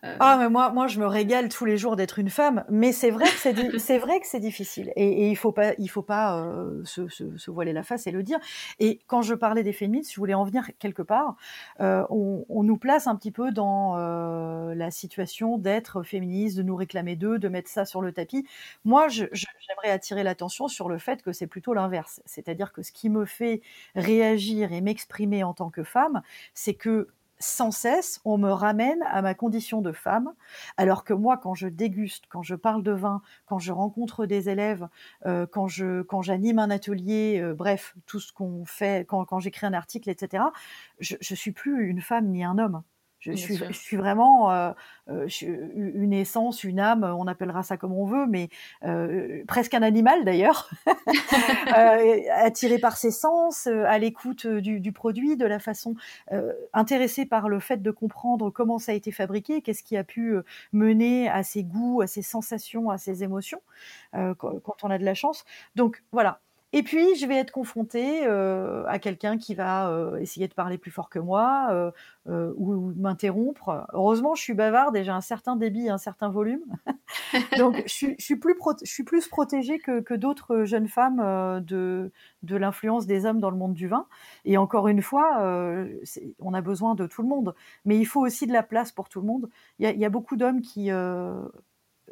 Euh, 0.03 0.17
ah, 0.19 0.37
mais 0.37 0.49
moi, 0.49 0.71
moi, 0.71 0.87
je 0.87 0.99
me 0.99 1.07
régale 1.07 1.47
tous 1.49 1.63
les 1.63 1.77
jours 1.77 1.95
d'être 1.95 2.19
une 2.19 2.29
femme, 2.29 2.65
mais 2.69 2.91
c'est 2.91 3.09
vrai 3.09 3.25
que 3.25 3.37
c'est, 3.37 3.53
c'est 3.79 3.97
vrai 3.97 4.19
que 4.19 4.27
c'est 4.27 4.39
difficile. 4.39 4.91
Et, 4.95 5.29
il 5.29 5.35
faut 5.35 5.51
pas, 5.51 5.73
il 5.77 5.89
faut 5.89 6.01
pas 6.01 6.39
euh, 6.39 6.83
se, 6.83 7.07
se, 7.07 7.51
voiler 7.51 7.71
la 7.71 7.83
face 7.83 8.05
et 8.07 8.11
le 8.11 8.21
dire. 8.21 8.39
Et 8.79 8.99
quand 9.07 9.21
je 9.21 9.33
parlais 9.33 9.63
des 9.63 9.71
féministes, 9.71 10.11
je 10.11 10.19
voulais 10.19 10.33
en 10.33 10.43
venir 10.43 10.69
quelque 10.79 11.01
part. 11.01 11.35
Euh, 11.79 12.03
on, 12.09 12.45
on, 12.49 12.63
nous 12.63 12.77
place 12.77 13.07
un 13.07 13.15
petit 13.15 13.31
peu 13.31 13.51
dans 13.51 13.95
la 13.95 14.91
situation 14.91 15.57
d'être 15.57 16.03
féministe, 16.03 16.57
de 16.57 16.63
nous 16.63 16.75
réclamer 16.75 17.15
d'eux, 17.15 17.39
de 17.39 17.47
mettre 17.47 17.69
ça 17.69 17.85
sur 17.85 18.01
le 18.01 18.11
tapis. 18.11 18.45
Moi, 18.85 19.07
je, 19.07 19.25
j'aimerais 19.31 19.89
attirer 19.89 20.23
l'attention 20.23 20.67
sur 20.67 20.89
le 20.89 20.97
fait 20.97 21.21
que 21.21 21.31
c'est 21.31 21.47
plutôt 21.47 21.73
l'inverse. 21.73 22.21
C'est-à-dire 22.25 22.73
que 22.73 22.81
ce 22.81 22.91
qui 22.91 23.09
me 23.09 23.25
fait 23.25 23.61
réagir 23.95 24.73
et 24.73 24.81
m'exprimer 24.81 25.43
en 25.43 25.53
tant 25.53 25.69
que 25.69 25.83
femme, 25.83 26.21
c'est 26.53 26.73
que 26.73 27.09
sans 27.43 27.71
cesse, 27.71 28.21
on 28.25 28.37
me 28.37 28.49
ramène 28.49 29.01
à 29.09 29.21
ma 29.21 29.33
condition 29.33 29.81
de 29.81 29.91
femme, 29.91 30.33
alors 30.77 31.03
que 31.03 31.13
moi, 31.13 31.37
quand 31.37 31.53
je 31.53 31.67
déguste, 31.67 32.25
quand 32.29 32.41
je 32.43 32.55
parle 32.55 32.83
de 32.83 32.91
vin, 32.91 33.21
quand 33.45 33.59
je 33.59 33.71
rencontre 33.71 34.25
des 34.25 34.49
élèves, 34.49 34.87
euh, 35.25 35.45
quand 35.45 35.67
je 35.67 36.01
quand 36.03 36.21
j'anime 36.21 36.59
un 36.59 36.69
atelier, 36.69 37.39
euh, 37.41 37.53
bref, 37.53 37.95
tout 38.05 38.19
ce 38.19 38.31
qu'on 38.33 38.65
fait, 38.65 39.05
quand, 39.07 39.25
quand 39.25 39.39
j'écris 39.39 39.65
un 39.65 39.73
article, 39.73 40.09
etc., 40.09 40.45
je, 40.99 41.15
je 41.19 41.35
suis 41.35 41.51
plus 41.51 41.87
une 41.89 42.01
femme 42.01 42.29
ni 42.29 42.43
un 42.43 42.57
homme. 42.57 42.83
Je 43.23 43.31
suis, 43.31 43.55
je 43.55 43.71
suis, 43.71 43.95
vraiment 43.95 44.51
euh, 44.51 44.71
euh 45.09 45.27
une 45.75 46.11
essence, 46.11 46.65
une 46.65 46.79
âme, 46.79 47.03
on 47.03 47.25
appellera 47.27 47.63
ça 47.63 47.77
comme 47.77 47.93
on 47.93 48.05
veut, 48.05 48.25
mais 48.27 48.49
euh, 48.83 49.43
presque 49.47 49.73
un 49.73 49.81
animal 49.81 50.25
d'ailleurs, 50.25 50.69
euh, 51.77 52.19
attiré 52.33 52.79
par 52.79 52.97
ses 52.97 53.11
sens, 53.11 53.67
euh, 53.67 53.85
à 53.85 53.97
l'écoute 53.97 54.45
du, 54.45 54.81
du, 54.81 54.91
produit, 54.91 55.37
de 55.37 55.45
la 55.45 55.59
façon 55.59 55.95
intéressée 56.73 57.25
par 57.25 57.47
le 57.47 57.59
fait 57.59 57.81
de 57.81 57.91
comprendre 57.91 58.49
comment 58.49 58.77
ça 58.77 58.91
a 58.91 58.95
été 58.95 59.11
fabriqué, 59.11 59.61
qu'est-ce 59.61 59.83
qui 59.83 59.95
a 59.95 60.03
pu 60.03 60.35
mener 60.73 61.29
à 61.29 61.43
ses 61.43 61.63
goûts, 61.63 62.01
à 62.01 62.07
ses 62.07 62.21
sensations, 62.21 62.89
à 62.89 62.97
ses 62.97 63.23
émotions, 63.23 63.61
quand, 64.13 64.35
quand, 64.35 64.83
on 64.83 64.89
a 64.89 64.97
de 64.97 65.05
la 65.05 65.13
chance. 65.13 65.45
Donc 65.75 66.03
voilà, 66.11 66.39
Et 66.75 66.81
puis, 66.81 67.15
je 67.15 67.27
vais 67.27 67.35
être 67.35 67.51
confrontée 67.51 68.25
euh, 68.25 68.83
à 68.87 68.97
quelqu'un 68.97 69.37
qui 69.37 69.53
va 69.53 69.89
euh, 69.91 70.17
essayer 70.17 70.47
de 70.47 70.53
parler 70.55 70.79
plus 70.79 70.89
fort 70.89 71.09
que 71.09 71.19
moi 71.19 71.67
euh, 72.27 72.51
ou, 72.57 72.73
ou 72.73 72.93
m'interrompre. 72.95 73.85
Heureusement, 73.93 74.33
je 74.33 74.41
suis 74.41 74.55
bavarde 74.55 74.95
et 74.97 75.03
j'ai 75.03 75.11
un 75.11 75.21
certain 75.21 75.55
débit, 75.55 75.89
un 75.89 75.99
certain 75.99 76.29
volume. 76.29 76.63
Donc, 77.57 77.83
je, 77.85 77.93
suis- 77.93 78.15
je 78.19 78.25
suis 78.25 78.35
plus 78.37 78.55
prote- 78.55 78.81
je 78.85 78.91
suis 78.91 79.03
plus 79.03 79.27
protégée 79.27 79.79
que, 79.79 80.01
que 80.01 80.13
d'autres 80.13 80.63
jeunes 80.65 80.87
femmes 80.87 81.61
de, 81.65 82.11
de 82.43 82.55
l'influence 82.55 83.05
des 83.05 83.25
hommes 83.25 83.39
dans 83.39 83.51
le 83.51 83.57
monde 83.57 83.73
du 83.73 83.87
vin. 83.87 84.07
Et 84.45 84.57
encore 84.57 84.87
une 84.87 85.01
fois, 85.01 85.39
on 86.39 86.53
a 86.53 86.61
besoin 86.61 86.95
de 86.95 87.07
tout 87.07 87.21
le 87.21 87.27
monde. 87.27 87.55
Mais 87.85 87.97
il 87.97 88.05
faut 88.05 88.21
aussi 88.21 88.47
de 88.47 88.53
la 88.53 88.63
place 88.63 88.91
pour 88.91 89.09
tout 89.09 89.21
le 89.21 89.27
monde. 89.27 89.49
Il 89.79 89.83
y 89.83 89.87
a, 89.87 89.91
il 89.91 89.99
y 89.99 90.05
a 90.05 90.09
beaucoup 90.09 90.35
d'hommes 90.37 90.61
qui 90.61 90.89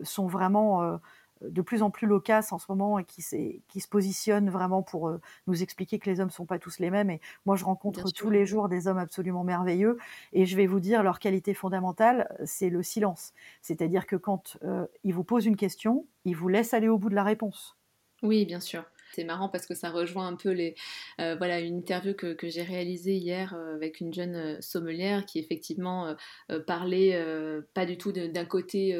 sont 0.03 0.27
vraiment 0.27 0.99
de 1.41 1.62
plus 1.62 1.81
en 1.83 1.89
plus 1.91 2.07
loquaces 2.07 2.51
en 2.51 2.60
ce 2.60 2.65
moment 2.69 3.00
et 3.00 3.05
qui, 3.05 3.24
qui 3.67 3.79
se 3.79 3.88
positionnent 3.88 4.50
vraiment 4.50 4.83
pour 4.83 5.07
euh, 5.10 5.19
nous 5.48 5.63
expliquer 5.63 6.00
que 6.00 6.10
les 6.10 6.19
hommes 6.19 6.29
sont 6.29 6.45
pas 6.45 6.60
tous 6.60 6.79
les 6.79 6.89
mêmes. 6.91 7.10
Et 7.10 7.21
moi, 7.45 7.55
je 7.55 7.65
rencontre 7.65 8.03
Bien 8.03 8.05
sûr. 8.07 8.13
tous 8.13 8.29
les 8.29 8.45
jours 8.45 8.69
des 8.69 8.88
hommes 8.88 8.98
absolument 8.98 9.43
merveilleux. 9.43 9.98
Et 10.33 10.45
je 10.45 10.55
vais 10.57 10.67
vous 10.67 10.79
dire, 10.79 11.03
leur 11.03 11.19
qualité 11.19 11.53
fondamentale, 11.53 12.27
c'est 12.45 12.69
le 12.69 12.83
silence. 12.83 13.33
C'est-à-dire 13.62 14.05
que 14.07 14.15
quand 14.15 14.57
euh, 14.63 14.88
ils 15.03 15.13
vous 15.13 15.24
posent 15.24 15.45
une 15.45 15.55
question, 15.57 16.07
ils 16.25 16.36
vous 16.36 16.48
laissent 16.48 16.74
aller 16.74 16.88
au 16.89 16.98
bout 16.98 17.10
de 17.10 17.15
la 17.15 17.24
réponse. 17.24 17.77
Oui, 18.24 18.45
bien 18.45 18.60
sûr. 18.60 18.83
C'est 19.13 19.23
marrant 19.23 19.49
parce 19.49 19.65
que 19.65 19.75
ça 19.75 19.89
rejoint 19.89 20.27
un 20.27 20.35
peu 20.35 20.49
les, 20.51 20.75
euh, 21.19 21.35
voilà, 21.35 21.59
une 21.59 21.77
interview 21.77 22.13
que, 22.13 22.33
que 22.33 22.49
j'ai 22.49 22.63
réalisée 22.63 23.15
hier 23.15 23.53
euh, 23.53 23.75
avec 23.75 23.99
une 23.99 24.13
jeune 24.13 24.35
euh, 24.35 24.57
sommelière 24.61 25.25
qui 25.25 25.39
effectivement 25.39 26.15
euh, 26.51 26.59
parlait 26.59 27.15
euh, 27.15 27.61
pas 27.73 27.85
du 27.85 27.97
tout 27.97 28.11
d'un 28.11 28.45
côté 28.45 28.95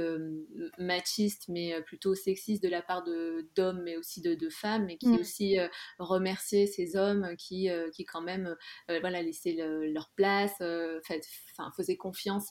machiste 0.78 1.46
mais 1.50 1.82
plutôt 1.84 2.16
sexiste 2.16 2.64
de 2.64 2.70
la 2.70 2.82
part 2.82 3.04
de 3.04 3.50
d'hommes 3.56 3.82
mais 3.84 3.98
aussi 3.98 4.22
de, 4.22 4.36
de 4.36 4.50
femmes 4.50 4.90
et 4.90 4.98
qui 4.98 5.08
Mm. 5.08 5.18
aussi 5.18 5.58
remerciait 6.00 6.68
ces 6.68 6.96
hommes 6.96 7.36
qui, 7.38 7.70
qui 7.94 8.06
quand 8.06 8.22
même 8.22 8.56
voilà, 8.88 9.22
laissaient 9.22 9.54
le- 9.54 9.92
leur 9.92 10.12
place, 10.16 10.58
fait- 11.06 11.28
faisaient 11.76 11.98
confiance 11.98 12.50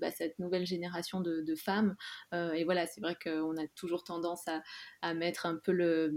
bah, 0.00 0.08
à 0.08 0.10
cette 0.10 0.38
nouvelle 0.38 0.66
génération 0.66 1.20
de, 1.20 1.40
de 1.40 1.54
femmes. 1.54 1.96
Et 2.32 2.64
voilà, 2.64 2.86
c'est 2.86 3.00
vrai 3.00 3.16
qu'on 3.22 3.56
a 3.56 3.66
toujours 3.74 4.04
tendance 4.04 4.46
à, 4.48 4.62
à 5.02 5.14
mettre 5.14 5.46
un 5.46 5.56
peu 5.56 5.72
le 5.72 6.12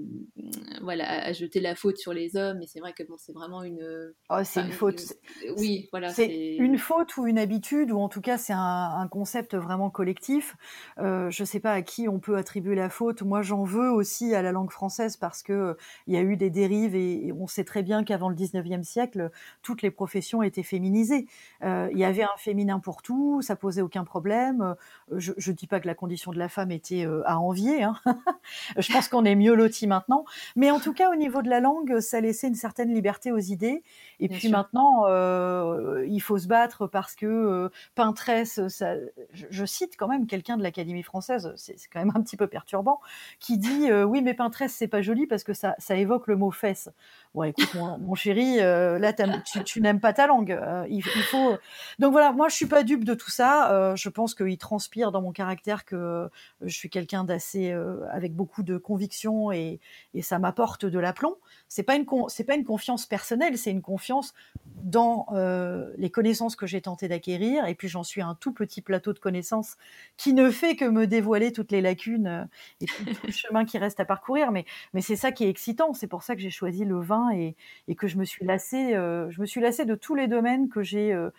voilà 0.81 1.05
à, 1.09 1.25
à 1.27 1.33
jeter 1.33 1.59
la 1.59 1.75
faute 1.75 1.97
sur 1.97 2.13
les 2.13 2.35
hommes 2.35 2.61
et 2.61 2.67
c'est 2.67 2.79
vrai 2.79 2.93
que 2.93 3.03
bon 3.03 3.15
c'est 3.17 3.33
vraiment 3.33 3.63
une 3.63 4.13
Oh, 4.29 4.37
c'est 4.43 4.61
une 4.61 4.71
faute. 4.71 5.01
une- 5.43 5.53
oui 5.57 5.87
voilà 5.91 6.09
c'est 6.09 6.55
une 6.55 6.77
faute 6.77 7.15
ou 7.17 7.27
une 7.27 7.37
habitude, 7.37 7.91
ou 7.91 7.99
en 7.99 8.09
tout 8.09 8.21
cas 8.21 8.37
c'est 8.37 8.53
un, 8.53 8.59
un 8.59 9.07
concept 9.07 9.55
vraiment 9.55 9.89
collectif. 9.89 10.55
Euh, 10.97 11.29
je 11.29 11.43
ne 11.43 11.45
sais 11.45 11.59
pas 11.59 11.73
à 11.73 11.81
qui 11.81 12.07
on 12.09 12.19
peut 12.19 12.37
attribuer 12.37 12.75
la 12.75 12.89
faute. 12.89 13.21
Moi, 13.21 13.41
j'en 13.41 13.63
veux 13.63 13.91
aussi 13.91 14.33
à 14.33 14.41
la 14.41 14.51
langue 14.51 14.71
française 14.71 15.17
parce 15.17 15.43
que 15.43 15.53
euh, 15.53 15.73
il 16.07 16.13
y 16.13 16.17
a 16.17 16.21
eu 16.21 16.37
des 16.37 16.49
dérives 16.49 16.95
et, 16.95 17.27
et 17.27 17.31
on 17.33 17.47
sait 17.47 17.63
très 17.63 17.83
bien 17.83 18.03
qu'avant 18.03 18.29
le 18.29 18.35
19e 18.35 18.83
siècle, 18.83 19.29
toutes 19.61 19.81
les 19.81 19.91
professions 19.91 20.41
étaient 20.41 20.63
féminisées. 20.63 21.27
Euh, 21.63 21.89
il 21.91 21.97
y 21.97 22.03
avait 22.05 22.23
un 22.23 22.37
féminin 22.37 22.79
pour 22.79 23.01
tout, 23.01 23.41
ça 23.41 23.55
posait 23.55 23.81
aucun 23.81 24.03
problème. 24.03 24.75
Euh, 25.11 25.19
Je 25.19 25.33
ne 25.51 25.55
dis 25.55 25.67
pas 25.67 25.79
que 25.79 25.87
la 25.87 25.95
condition 25.95 26.31
de 26.31 26.39
la 26.39 26.49
femme 26.49 26.71
était 26.71 27.05
euh, 27.05 27.21
à 27.25 27.39
envier. 27.39 27.83
hein. 27.83 27.95
je 28.77 28.91
pense 28.91 29.07
qu'on 29.09 29.25
est 29.25 29.35
mieux 29.35 29.53
loti 29.55 29.87
maintenant, 29.87 30.25
mais 30.55 30.64
en 30.71 30.79
tout 30.79 30.93
cas 30.93 31.11
au 31.11 31.15
niveau 31.15 31.41
de 31.41 31.49
la 31.49 31.59
langue, 31.59 31.99
ça 31.99 32.21
laissait 32.21 32.47
une 32.47 32.55
certaine 32.55 32.93
liberté 32.93 33.31
aux 33.31 33.39
idées. 33.39 33.83
Et 34.19 34.27
Bien 34.27 34.37
puis 34.37 34.49
sûr. 34.49 34.57
maintenant, 34.57 35.05
euh, 35.07 36.05
il 36.07 36.19
faut 36.21 36.37
se 36.37 36.47
battre 36.47 36.87
parce 36.87 37.15
que 37.15 37.25
euh, 37.25 37.69
Pinterest, 37.95 38.67
ça, 38.69 38.95
je, 39.31 39.45
je 39.49 39.65
cite 39.65 39.95
quand 39.97 40.07
même 40.07 40.27
quelqu'un 40.27 40.57
de 40.57 40.63
l'Académie 40.63 41.03
française, 41.03 41.53
c'est 41.57 41.77
c'est 41.77 41.89
quand 41.89 41.99
même 41.99 42.13
un 42.15 42.21
petit 42.21 42.37
peu 42.37 42.47
perturbant, 42.47 42.99
qui 43.39 43.57
dit 43.57 43.89
euh, 43.91 44.03
oui 44.03 44.21
mais 44.21 44.33
Pinterest 44.33 44.75
c'est 44.75 44.87
pas 44.87 45.01
joli 45.01 45.27
parce 45.27 45.43
que 45.43 45.53
ça, 45.53 45.75
ça 45.79 45.95
évoque 45.95 46.27
le 46.27 46.35
mot 46.37 46.51
fesse. 46.51 46.89
Bon 47.35 47.43
écoute 47.43 47.73
mon, 47.75 48.15
chéri, 48.15 48.61
euh, 48.61 48.97
là 48.97 49.11
tu, 49.65 49.81
n'aimes 49.81 49.99
pas 49.99 50.13
ta 50.13 50.25
langue, 50.25 50.53
euh. 50.53 50.87
Donc 51.99 52.13
voilà, 52.13 52.31
moi 52.31 52.47
je 52.47 52.55
suis 52.55 52.65
pas 52.65 52.81
dupe 52.81 53.03
de 53.03 53.13
tout 53.13 53.29
ça. 53.29 53.73
euh, 53.73 53.95
je 53.97 54.07
pense 54.07 54.33
qu'il 54.33 54.57
transpire 54.57 55.11
dans 55.11 55.21
mon 55.21 55.33
caractère 55.33 55.83
que 55.83 56.29
je 56.61 56.73
suis 56.73 56.89
quelqu'un 56.89 57.25
d'assez 57.25 57.75
avec 58.09 58.33
beaucoup 58.33 58.63
de 58.63 58.77
conviction 58.77 59.51
et, 59.51 59.81
et 60.13 60.21
ça 60.21 60.39
m'apporte 60.39 60.85
de 60.85 60.97
l'aplomb. 60.97 61.35
C'est 61.67 61.83
pas 61.83 61.95
une 61.95 62.05
pas 62.05 62.55
une 62.55 62.63
confiance 62.63 63.05
personnelle, 63.05 63.57
c'est 63.57 63.71
une 63.71 63.81
confiance 63.81 64.33
dans 64.65 65.27
les 65.97 66.09
connaissances 66.09 66.55
que 66.55 66.67
j'ai 66.67 66.79
tenté 66.79 67.09
d'acquérir. 67.09 67.65
Et 67.65 67.75
puis 67.75 67.89
j'en 67.89 68.03
suis 68.03 68.21
un 68.21 68.35
tout 68.35 68.53
petit 68.53 68.81
plateau 68.81 69.11
de 69.11 69.19
connaissances 69.19 69.75
qui 70.15 70.31
ne 70.31 70.49
fait 70.49 70.77
que 70.77 70.85
me 70.85 71.05
dévoiler 71.05 71.51
toutes 71.51 71.73
les 71.73 71.81
lacunes 71.81 72.47
et 72.79 72.85
tout, 72.85 73.03
tout 73.03 73.27
le 73.27 73.31
chemin 73.33 73.65
qui 73.65 73.77
reste 73.77 73.99
à 73.99 74.05
parcourir. 74.05 74.53
Mais, 74.53 74.63
mais 74.93 75.01
c'est 75.01 75.17
ça 75.17 75.33
qui 75.33 75.43
est 75.43 75.49
excitant. 75.49 75.93
C'est 75.93 76.07
pour 76.07 76.23
ça 76.23 76.35
que 76.35 76.41
j'ai 76.41 76.49
choisi 76.49 76.85
le 76.85 77.01
vin 77.01 77.24
et, 77.31 77.55
que 77.95 78.07
je 78.07 78.17
me 78.17 78.25
suis 78.25 78.45
lassée. 78.45 78.95
euh, 78.95 79.29
je 79.29 79.41
me 79.41 79.45
suis 79.45 79.61
lassée 79.61 79.85
de 79.85 79.95
tous 79.95 80.15
les 80.15 80.27
domaines 80.27 80.69
que 80.69 80.83
j'ai 80.83 81.13
euh, 81.13 81.29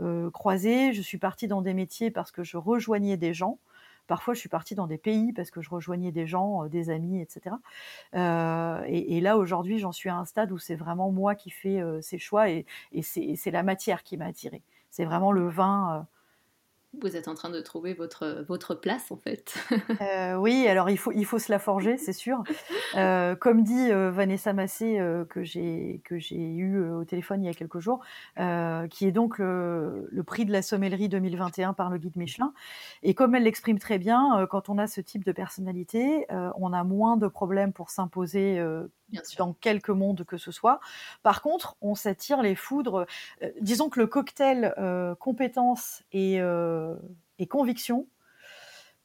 euh, 0.00 0.30
croisés. 0.30 0.92
Je 0.92 1.02
suis 1.02 1.18
partie 1.18 1.48
dans 1.48 1.62
des 1.62 1.74
métiers 1.74 2.10
parce 2.10 2.30
que 2.32 2.42
je 2.42 2.56
rejoignais 2.56 3.16
des 3.16 3.34
gens. 3.34 3.58
Parfois, 4.06 4.34
je 4.34 4.40
suis 4.40 4.50
partie 4.50 4.74
dans 4.74 4.86
des 4.86 4.98
pays 4.98 5.32
parce 5.32 5.50
que 5.50 5.62
je 5.62 5.70
rejoignais 5.70 6.12
des 6.12 6.26
gens, 6.26 6.66
des 6.66 6.90
amis, 6.90 7.22
etc. 7.22 7.56
Et, 8.86 9.20
là, 9.22 9.38
aujourd'hui, 9.38 9.78
j'en 9.78 9.92
suis 9.92 10.10
à 10.10 10.16
un 10.16 10.26
stade 10.26 10.52
où 10.52 10.58
c'est 10.58 10.74
vraiment 10.74 11.10
moi 11.10 11.34
qui 11.34 11.50
fais 11.50 11.80
euh, 11.80 12.02
ces 12.02 12.18
choix 12.18 12.50
et, 12.50 12.66
et 12.92 13.02
c'est 13.02 13.50
la 13.50 13.62
matière 13.62 14.02
qui 14.02 14.18
m'a 14.18 14.26
attirée. 14.26 14.62
C'est 14.90 15.06
vraiment 15.06 15.32
le 15.32 15.48
vin. 15.48 16.06
Vous 17.00 17.16
êtes 17.16 17.28
en 17.28 17.34
train 17.34 17.50
de 17.50 17.60
trouver 17.60 17.94
votre 17.94 18.44
votre 18.48 18.74
place 18.74 19.10
en 19.10 19.16
fait 19.16 19.54
Euh, 20.00 20.34
oui, 20.36 20.66
alors 20.68 20.90
il 20.90 20.98
faut, 20.98 21.12
il 21.12 21.24
faut 21.24 21.38
se 21.38 21.50
la 21.50 21.58
forger, 21.58 21.96
c'est 21.96 22.12
sûr. 22.12 22.42
Euh, 22.96 23.34
comme 23.34 23.64
dit 23.64 23.90
euh, 23.90 24.12
Vanessa 24.12 24.52
Massé, 24.52 25.00
euh, 25.00 25.24
que 25.24 25.42
j'ai 25.42 26.00
que 26.04 26.16
j'ai 26.16 26.36
eu 26.36 26.76
euh, 26.76 26.98
au 26.98 27.04
téléphone 27.04 27.42
il 27.42 27.46
y 27.46 27.48
a 27.48 27.54
quelques 27.54 27.80
jours, 27.80 28.00
euh, 28.38 28.86
qui 28.86 29.06
est 29.06 29.10
donc 29.10 29.38
le, 29.38 30.06
le 30.10 30.22
prix 30.22 30.44
de 30.44 30.52
la 30.52 30.62
sommellerie 30.62 31.08
2021 31.08 31.72
par 31.72 31.90
le 31.90 31.98
guide 31.98 32.16
Michelin. 32.16 32.52
Et 33.02 33.14
comme 33.14 33.34
elle 33.34 33.42
l'exprime 33.42 33.80
très 33.80 33.98
bien, 33.98 34.38
euh, 34.38 34.46
quand 34.46 34.68
on 34.68 34.78
a 34.78 34.86
ce 34.86 35.00
type 35.00 35.24
de 35.24 35.32
personnalité, 35.32 36.26
euh, 36.30 36.50
on 36.56 36.72
a 36.72 36.84
moins 36.84 37.16
de 37.16 37.26
problèmes 37.26 37.72
pour 37.72 37.90
s'imposer 37.90 38.58
euh, 38.60 38.86
dans 39.38 39.52
quelque 39.54 39.92
monde 39.92 40.24
que 40.24 40.36
ce 40.36 40.50
soit. 40.52 40.80
Par 41.22 41.42
contre, 41.42 41.76
on 41.80 41.94
s'attire 41.94 42.42
les 42.42 42.54
foudres. 42.54 43.06
Euh, 43.42 43.50
disons 43.60 43.88
que 43.88 44.00
le 44.00 44.06
cocktail 44.06 44.74
euh, 44.78 45.14
compétences 45.14 46.02
et, 46.12 46.40
euh, 46.40 46.94
et 47.38 47.46
conviction, 47.46 48.06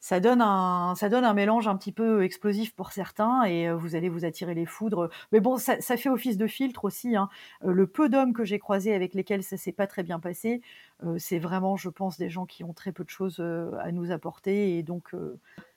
ça 0.01 0.21
donne, 0.21 0.41
un, 0.41 1.33
mélange 1.33 1.67
un 1.67 1.75
petit 1.75 1.91
peu 1.91 2.23
explosif 2.23 2.73
pour 2.73 2.93
certains 2.93 3.43
et 3.43 3.67
euh, 3.67 3.75
vous 3.75 3.95
allez 3.95 4.07
vous 4.07 4.23
attirer 4.23 4.53
les 4.53 4.65
foudres. 4.65 5.09
Mais 5.33 5.41
bon, 5.41 5.57
ça, 5.57 5.75
fait 5.79 6.09
office 6.09 6.37
de 6.37 6.47
filtre 6.47 6.85
aussi. 6.85 7.17
hein. 7.17 7.27
Le 7.61 7.85
peu 7.85 8.07
d'hommes 8.07 8.33
que 8.33 8.45
j'ai 8.45 8.59
croisés 8.59 8.93
avec 8.93 9.13
lesquels 9.13 9.43
ça 9.43 9.57
s'est 9.57 9.73
pas 9.73 9.87
très 9.87 10.03
bien 10.03 10.19
passé, 10.19 10.61
c'est 11.17 11.39
vraiment, 11.39 11.75
je 11.75 11.89
pense, 11.89 12.17
des 12.17 12.29
gens 12.29 12.45
qui 12.45 12.63
ont 12.63 12.73
très 12.73 12.91
peu 12.93 13.03
de 13.03 13.09
choses 13.09 13.41
à 13.41 13.91
nous 13.91 14.11
apporter. 14.11 14.77
Et 14.77 14.83
donc, 14.83 15.13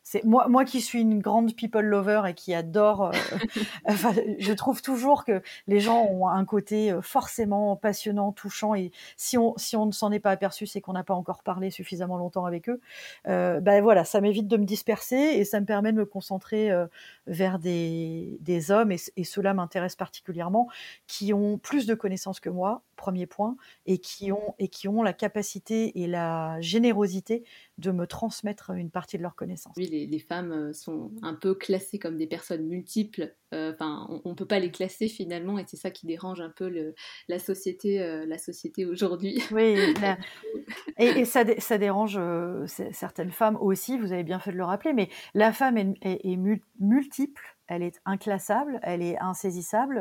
c'est 0.02 0.24
moi, 0.24 0.48
moi 0.48 0.64
qui 0.64 0.80
suis 0.80 1.00
une 1.00 1.20
grande 1.20 1.54
people 1.54 1.84
lover 1.84 2.22
et 2.28 2.34
qui 2.34 2.54
adore, 2.54 3.04
euh, 3.04 3.12
enfin, 3.86 4.12
je 4.38 4.52
trouve 4.52 4.82
toujours 4.82 5.24
que 5.24 5.42
les 5.66 5.80
gens 5.80 6.04
ont 6.04 6.28
un 6.28 6.44
côté 6.44 6.92
euh, 6.92 7.00
forcément 7.00 7.76
passionnant, 7.76 8.32
touchant. 8.32 8.74
Et 8.74 8.90
si 9.16 9.38
on, 9.38 9.56
si 9.56 9.76
on 9.76 9.86
ne 9.86 9.92
s'en 9.92 10.10
est 10.10 10.20
pas 10.20 10.30
aperçu, 10.30 10.66
c'est 10.66 10.80
qu'on 10.80 10.92
n'a 10.92 11.04
pas 11.04 11.14
encore 11.14 11.42
parlé 11.42 11.70
suffisamment 11.70 12.16
longtemps 12.16 12.46
avec 12.46 12.68
eux. 12.68 12.80
Euh, 13.28 13.60
ben 13.60 13.82
voilà, 13.82 14.04
ça 14.04 14.20
m'évite 14.20 14.48
de 14.48 14.56
me 14.56 14.64
disperser 14.64 15.16
et 15.16 15.44
ça 15.44 15.60
me 15.60 15.66
permet 15.66 15.92
de 15.92 15.98
me 15.98 16.06
concentrer 16.06 16.70
euh, 16.70 16.86
vers 17.26 17.58
des, 17.58 18.38
des 18.40 18.70
hommes, 18.70 18.92
et, 18.92 18.98
et 19.16 19.24
ceux-là 19.24 19.54
m'intéressent 19.54 19.96
particulièrement, 19.96 20.68
qui 21.06 21.32
ont 21.32 21.58
plus 21.58 21.86
de 21.86 21.94
connaissances 21.94 22.40
que 22.40 22.50
moi, 22.50 22.82
premier 22.96 23.26
point, 23.26 23.56
et 23.86 23.98
qui 23.98 24.32
ont, 24.32 24.54
et 24.58 24.68
qui 24.68 24.88
ont 24.88 25.02
la 25.02 25.12
capacité 25.12 26.02
et 26.02 26.06
la 26.06 26.60
générosité 26.60 27.44
de 27.78 27.90
me 27.90 28.06
transmettre 28.06 28.70
une 28.70 28.90
partie 28.90 29.16
de 29.18 29.22
leurs 29.22 29.34
connaissances. 29.34 29.74
Oui, 29.76 29.88
les, 29.92 30.06
les 30.06 30.18
femmes 30.18 30.52
euh, 30.52 30.72
sont 30.72 31.12
un 31.22 31.34
peu 31.34 31.54
classées 31.54 31.98
comme 31.98 32.16
des 32.16 32.26
personnes 32.26 32.66
multiples. 32.66 33.34
Euh, 33.54 33.72
Enfin, 33.74 34.06
on, 34.08 34.22
on 34.24 34.34
peut 34.34 34.46
pas 34.46 34.58
les 34.58 34.70
classer 34.70 35.08
finalement, 35.08 35.58
et 35.58 35.64
c'est 35.68 35.76
ça 35.76 35.90
qui 35.90 36.06
dérange 36.06 36.40
un 36.40 36.48
peu 36.48 36.70
le, 36.70 36.94
la 37.28 37.38
société, 37.38 38.02
euh, 38.02 38.24
la 38.26 38.38
société 38.38 38.86
aujourd'hui. 38.86 39.42
Oui, 39.52 39.76
la- 40.00 40.16
et, 40.98 41.20
et 41.20 41.24
ça, 41.26 41.44
dé- 41.44 41.60
ça 41.60 41.76
dérange 41.76 42.16
euh, 42.18 42.66
certaines 42.92 43.30
femmes 43.30 43.58
aussi, 43.60 43.98
vous 43.98 44.12
avez 44.12 44.24
bien 44.24 44.38
fait 44.38 44.52
de 44.52 44.56
le 44.56 44.64
rappeler, 44.64 44.94
mais 44.94 45.10
la 45.34 45.52
femme 45.52 45.76
est, 45.76 45.94
est- 46.00 46.20
est 46.32 46.36
mul- 46.36 46.62
multiple, 46.80 47.42
elle 47.66 47.82
est 47.82 48.00
inclassable, 48.06 48.80
elle 48.82 49.02
est 49.02 49.18
insaisissable, 49.18 49.98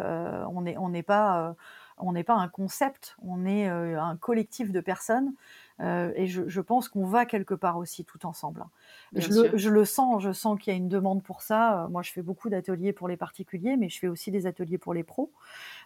on 0.49 0.61
n'est 0.61 0.77
on 0.77 0.87
n'est 0.89 1.03
pas, 1.03 1.55
on 1.97 2.13
n'est 2.13 2.23
pas 2.23 2.35
un 2.35 2.47
concept, 2.49 3.15
on 3.21 3.45
est 3.45 3.67
un 3.67 4.15
collectif 4.17 4.71
de 4.71 4.79
personnes 4.81 5.33
Euh, 5.81 6.11
et 6.15 6.27
je, 6.27 6.47
je 6.47 6.61
pense 6.61 6.89
qu'on 6.89 7.05
va 7.05 7.25
quelque 7.25 7.53
part 7.55 7.77
aussi 7.77 8.05
tout 8.05 8.25
ensemble. 8.25 8.61
hein. 8.61 8.69
Je 9.15 9.29
le, 9.33 9.57
je 9.57 9.69
le 9.69 9.83
sens, 9.85 10.21
je 10.21 10.31
sens 10.31 10.59
qu'il 10.59 10.71
y 10.71 10.75
a 10.75 10.77
une 10.77 10.89
demande 10.89 11.23
pour 11.23 11.41
ça. 11.41 11.83
Euh, 11.83 11.87
Moi, 11.89 12.01
je 12.03 12.11
fais 12.11 12.21
beaucoup 12.21 12.49
d'ateliers 12.49 12.93
pour 12.93 13.07
les 13.07 13.17
particuliers, 13.17 13.77
mais 13.77 13.89
je 13.89 13.99
fais 13.99 14.07
aussi 14.07 14.31
des 14.31 14.45
ateliers 14.47 14.77
pour 14.77 14.93
les 14.93 15.03
pros. 15.03 15.31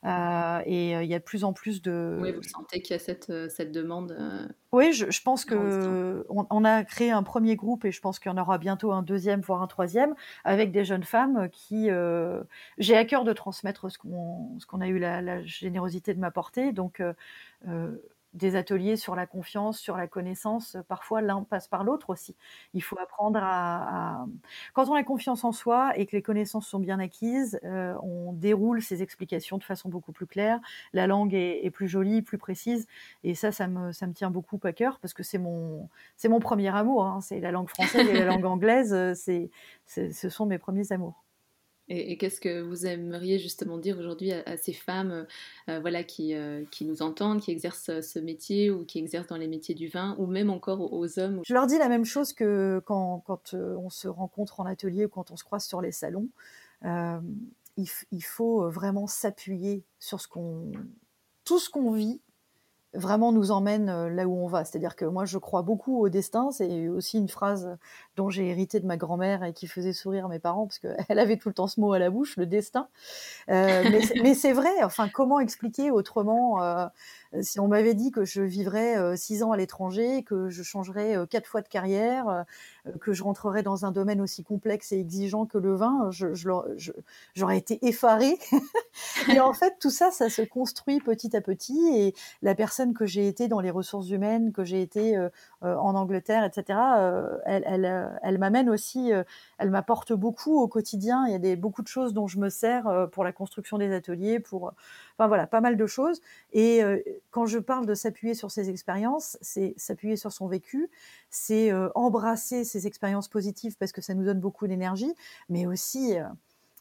Euh, 0.03 0.59
et 0.65 0.91
il 0.93 1.05
y 1.09 1.15
a 1.15 1.19
de 1.19 1.23
plus 1.23 1.43
en 1.43 1.53
plus 1.53 1.81
de. 1.81 2.19
Oui, 2.21 2.31
vous 2.33 2.43
sentez 2.43 2.81
qu'il 2.81 2.93
y 2.93 2.97
a 2.97 2.99
cette, 2.99 3.31
cette 3.49 3.71
demande. 3.71 4.17
Oui, 4.71 4.91
je, 4.91 5.09
je 5.09 5.21
pense 5.21 5.45
que 5.45 6.25
on, 6.29 6.45
on 6.49 6.65
a 6.65 6.83
créé 6.83 7.09
un 7.11 7.23
premier 7.23 7.55
groupe 7.55 7.85
et 7.85 7.91
je 7.91 8.01
pense 8.01 8.19
qu'il 8.19 8.29
y 8.29 8.35
en 8.35 8.37
aura 8.37 8.57
bientôt 8.57 8.91
un 8.91 9.01
deuxième, 9.01 9.39
voire 9.41 9.61
un 9.61 9.67
troisième, 9.67 10.13
avec 10.43 10.71
des 10.71 10.83
jeunes 10.83 11.03
femmes 11.05 11.49
qui. 11.51 11.89
euh, 11.89 12.43
J'ai 12.77 12.97
à 12.97 13.05
cœur 13.05 13.23
de 13.23 13.31
transmettre 13.33 13.89
ce 13.89 13.97
qu'on 13.97 14.57
qu'on 14.67 14.81
a 14.81 14.87
eu 14.87 14.99
la, 14.99 15.21
la 15.21 15.41
générosité 15.43 16.13
de 16.13 16.19
m'apporter. 16.19 16.73
Donc, 16.73 16.99
euh, 17.67 17.91
des 18.35 18.55
ateliers 18.55 18.95
sur 18.97 19.15
la 19.15 19.25
confiance, 19.25 19.79
sur 19.79 19.97
la 19.97 20.07
connaissance. 20.07 20.77
Parfois, 20.87 21.21
l'un 21.21 21.41
passe 21.43 21.67
par 21.67 21.83
l'autre 21.83 22.11
aussi. 22.11 22.35
Il 22.73 22.83
faut 22.83 22.99
apprendre 22.99 23.39
à, 23.41 24.21
à- 24.21 24.25
Quand 24.73 24.87
on 24.89 24.93
a 24.93 25.03
confiance 25.03 25.43
en 25.43 25.51
soi 25.51 25.97
et 25.97 26.05
que 26.05 26.15
les 26.15 26.21
connaissances 26.21 26.67
sont 26.67 26.79
bien 26.79 26.99
acquises, 26.99 27.59
euh, 27.63 27.95
on 28.03 28.33
déroule 28.33 28.81
ses 28.81 29.01
explications 29.01 29.57
de 29.57 29.63
façon 29.63 29.89
beaucoup 29.89 30.11
plus 30.11 30.27
claire. 30.27 30.59
La 30.93 31.07
langue 31.07 31.33
est, 31.33 31.65
est 31.65 31.71
plus 31.71 31.87
jolie, 31.87 32.21
plus 32.21 32.37
précise. 32.37 32.87
Et 33.23 33.35
ça, 33.35 33.51
ça 33.51 33.67
me, 33.67 33.91
ça 33.91 34.05
me 34.07 34.13
tient 34.13 34.29
beaucoup 34.29 34.59
à 34.63 34.71
cœur 34.73 34.99
parce 34.99 35.13
que 35.13 35.23
c'est 35.23 35.39
mon, 35.39 35.89
c'est 36.15 36.29
mon 36.29 36.39
premier 36.39 36.69
amour. 36.75 37.05
hein. 37.05 37.21
C'est 37.21 37.39
la 37.39 37.51
langue 37.51 37.69
française 37.69 38.07
et 38.07 38.13
la 38.13 38.25
langue 38.39 38.45
anglaise. 38.45 38.93
euh, 38.93 39.13
c'est- 39.15 39.49
ce 39.87 40.29
sont 40.29 40.45
mes 40.45 40.57
premiers 40.59 40.91
amours. 40.91 41.24
Et, 41.87 42.17
qu'est-ce 42.17 42.41
que 42.41 42.61
vous 42.61 42.85
aimeriez 42.85 43.37
justement 43.37 43.77
dire 43.77 43.99
aujourd'hui 43.99 44.31
à, 44.31 44.57
ces 44.57 44.73
femmes 44.73 45.11
euh, 45.11 45.23
euh, 45.69 45.79
voilà, 45.79 46.03
qui, 46.03 46.33
euh, 46.33 46.63
qui 46.71 46.85
nous 46.85 47.01
entendent, 47.01 47.41
qui 47.41 47.51
exercent 47.51 48.01
ce 48.01 48.19
métier 48.19 48.71
ou 48.71 48.85
qui 48.85 48.97
exercent 48.97 49.27
dans 49.27 49.37
les 49.37 49.47
métiers 49.47 49.75
du 49.75 49.87
vin, 49.87 50.15
ou 50.17 50.25
même 50.25 50.49
encore 50.49 50.91
aux, 50.93 51.19
hommes 51.19 51.41
Je 51.45 51.53
leur 51.53 51.67
dis 51.67 51.77
la 51.77 51.89
même 51.89 52.05
chose 52.05 52.33
que 52.33 52.81
quand, 52.85 53.23
quand 53.25 53.53
on 53.53 53.89
se 53.89 54.07
rencontre 54.07 54.59
en 54.59 54.65
atelier 54.65 55.05
ou 55.05 55.09
quand 55.09 55.29
on 55.29 55.37
se 55.37 55.43
croise 55.43 55.65
sur 55.65 55.81
les 55.81 55.91
salons. 55.91 56.27
Il, 57.77 57.89
il 58.11 58.23
faut 58.23 58.69
vraiment 58.69 59.05
s'appuyer 59.05 59.83
sur 59.99 60.21
ce 60.21 60.27
qu'on, 60.29 60.71
tout 61.43 61.59
ce 61.59 61.69
qu'on 61.69 61.91
vit 61.91 62.21
vraiment 62.95 63.31
nous 63.31 63.51
emmène 63.51 63.89
euh, 63.89 64.09
là 64.09 64.25
où 64.27 64.35
on 64.37 64.47
va. 64.47 64.65
C'est-à-dire 64.65 64.95
que 64.95 65.05
moi, 65.05 65.25
je 65.25 65.37
crois 65.37 65.61
beaucoup 65.61 65.99
au 66.01 66.09
destin. 66.09 66.49
C'est 66.51 66.87
aussi 66.87 67.17
une 67.17 67.29
phrase 67.29 67.77
dont 68.15 68.29
j'ai 68.29 68.47
hérité 68.49 68.79
de 68.79 68.85
ma 68.85 68.97
grand-mère 68.97 69.43
et 69.43 69.53
qui 69.53 69.67
faisait 69.67 69.93
sourire 69.93 70.27
mes 70.29 70.39
parents 70.39 70.65
parce 70.67 70.79
qu'elle 70.79 70.97
avait 71.19 71.37
tout 71.37 71.49
le 71.49 71.53
temps 71.55 71.67
ce 71.67 71.79
mot 71.79 71.93
à 71.93 71.99
la 71.99 72.09
bouche, 72.09 72.37
le 72.37 72.45
destin. 72.45 72.87
Euh, 73.49 73.83
mais 73.89 74.01
c'est- 74.01 74.19
mais 74.23 74.33
c'est 74.33 74.53
vrai. 74.53 74.71
Enfin, 74.83 75.07
comment 75.13 75.39
expliquer 75.39 75.91
autrement 75.91 76.61
euh, 76.63 76.85
si 77.41 77.59
on 77.59 77.67
m'avait 77.67 77.93
dit 77.93 78.11
que 78.11 78.25
je 78.25 78.41
vivrais 78.41 78.97
euh, 78.97 79.15
six 79.15 79.43
ans 79.43 79.51
à 79.51 79.57
l'étranger, 79.57 80.23
que 80.23 80.49
je 80.49 80.63
changerais 80.63 81.17
euh, 81.17 81.25
quatre 81.25 81.47
fois 81.47 81.61
de 81.61 81.67
carrière, 81.67 82.27
euh, 82.29 82.43
que 83.01 83.13
je 83.13 83.23
rentrerais 83.23 83.63
dans 83.63 83.85
un 83.85 83.91
domaine 83.91 84.21
aussi 84.21 84.43
complexe 84.43 84.91
et 84.91 84.99
exigeant 84.99 85.45
que 85.45 85.57
le 85.57 85.75
vin, 85.75 86.09
j'aurais 87.33 87.57
été 87.57 87.85
effarée. 87.85 88.37
et 89.33 89.39
en 89.39 89.53
fait, 89.53 89.75
tout 89.79 89.89
ça, 89.89 90.11
ça 90.11 90.29
se 90.29 90.41
construit 90.41 90.99
petit 90.99 91.35
à 91.35 91.41
petit. 91.41 91.79
Et 91.93 92.13
la 92.41 92.55
personne 92.55 92.93
que 92.93 93.05
j'ai 93.05 93.27
été 93.27 93.47
dans 93.47 93.59
les 93.59 93.71
ressources 93.71 94.09
humaines, 94.09 94.51
que 94.51 94.63
j'ai 94.63 94.81
été 94.81 95.17
euh, 95.17 95.29
euh, 95.63 95.75
en 95.75 95.95
Angleterre, 95.95 96.43
etc., 96.43 96.79
euh, 96.97 97.37
elle, 97.45 97.85
euh, 97.85 98.37
m'amène 98.37 98.69
aussi, 98.69 99.11
euh, 99.13 99.23
elle 99.57 99.71
m'apporte 99.71 100.13
beaucoup 100.13 100.59
au 100.59 100.67
quotidien. 100.67 101.25
Il 101.27 101.45
y 101.45 101.51
a 101.51 101.55
beaucoup 101.55 101.81
de 101.81 101.87
choses 101.87 102.13
dont 102.13 102.27
je 102.27 102.39
me 102.39 102.49
sers 102.49 102.87
euh, 102.87 103.07
pour 103.07 103.23
la 103.23 103.31
construction 103.31 103.77
des 103.77 103.93
ateliers, 103.93 104.39
pour, 104.39 104.73
enfin 105.17 105.27
voilà, 105.27 105.47
pas 105.47 105.61
mal 105.61 105.77
de 105.77 105.87
choses. 105.87 106.21
Et 106.53 106.83
euh, 106.83 106.99
quand 107.31 107.45
je 107.45 107.59
parle 107.59 107.85
de 107.85 107.93
s'appuyer 107.95 108.33
sur 108.33 108.49
ses 108.51 108.69
expériences, 108.69 109.37
c'est 109.41 109.73
s'appuyer 109.77 110.15
sur 110.15 110.31
son 110.31 110.47
vécu, 110.47 110.89
c'est 111.29 111.71
euh, 111.71 111.89
embrasser 111.95 112.63
ses 112.63 112.87
expériences 112.87 113.27
positives 113.27 113.75
parce 113.77 113.91
que 113.91 114.01
ça 114.01 114.13
nous 114.13 114.23
donne 114.23 114.39
beaucoup 114.39 114.67
d'énergie, 114.67 115.13
mais 115.49 115.65
aussi, 115.65 116.17
euh, 116.17 116.23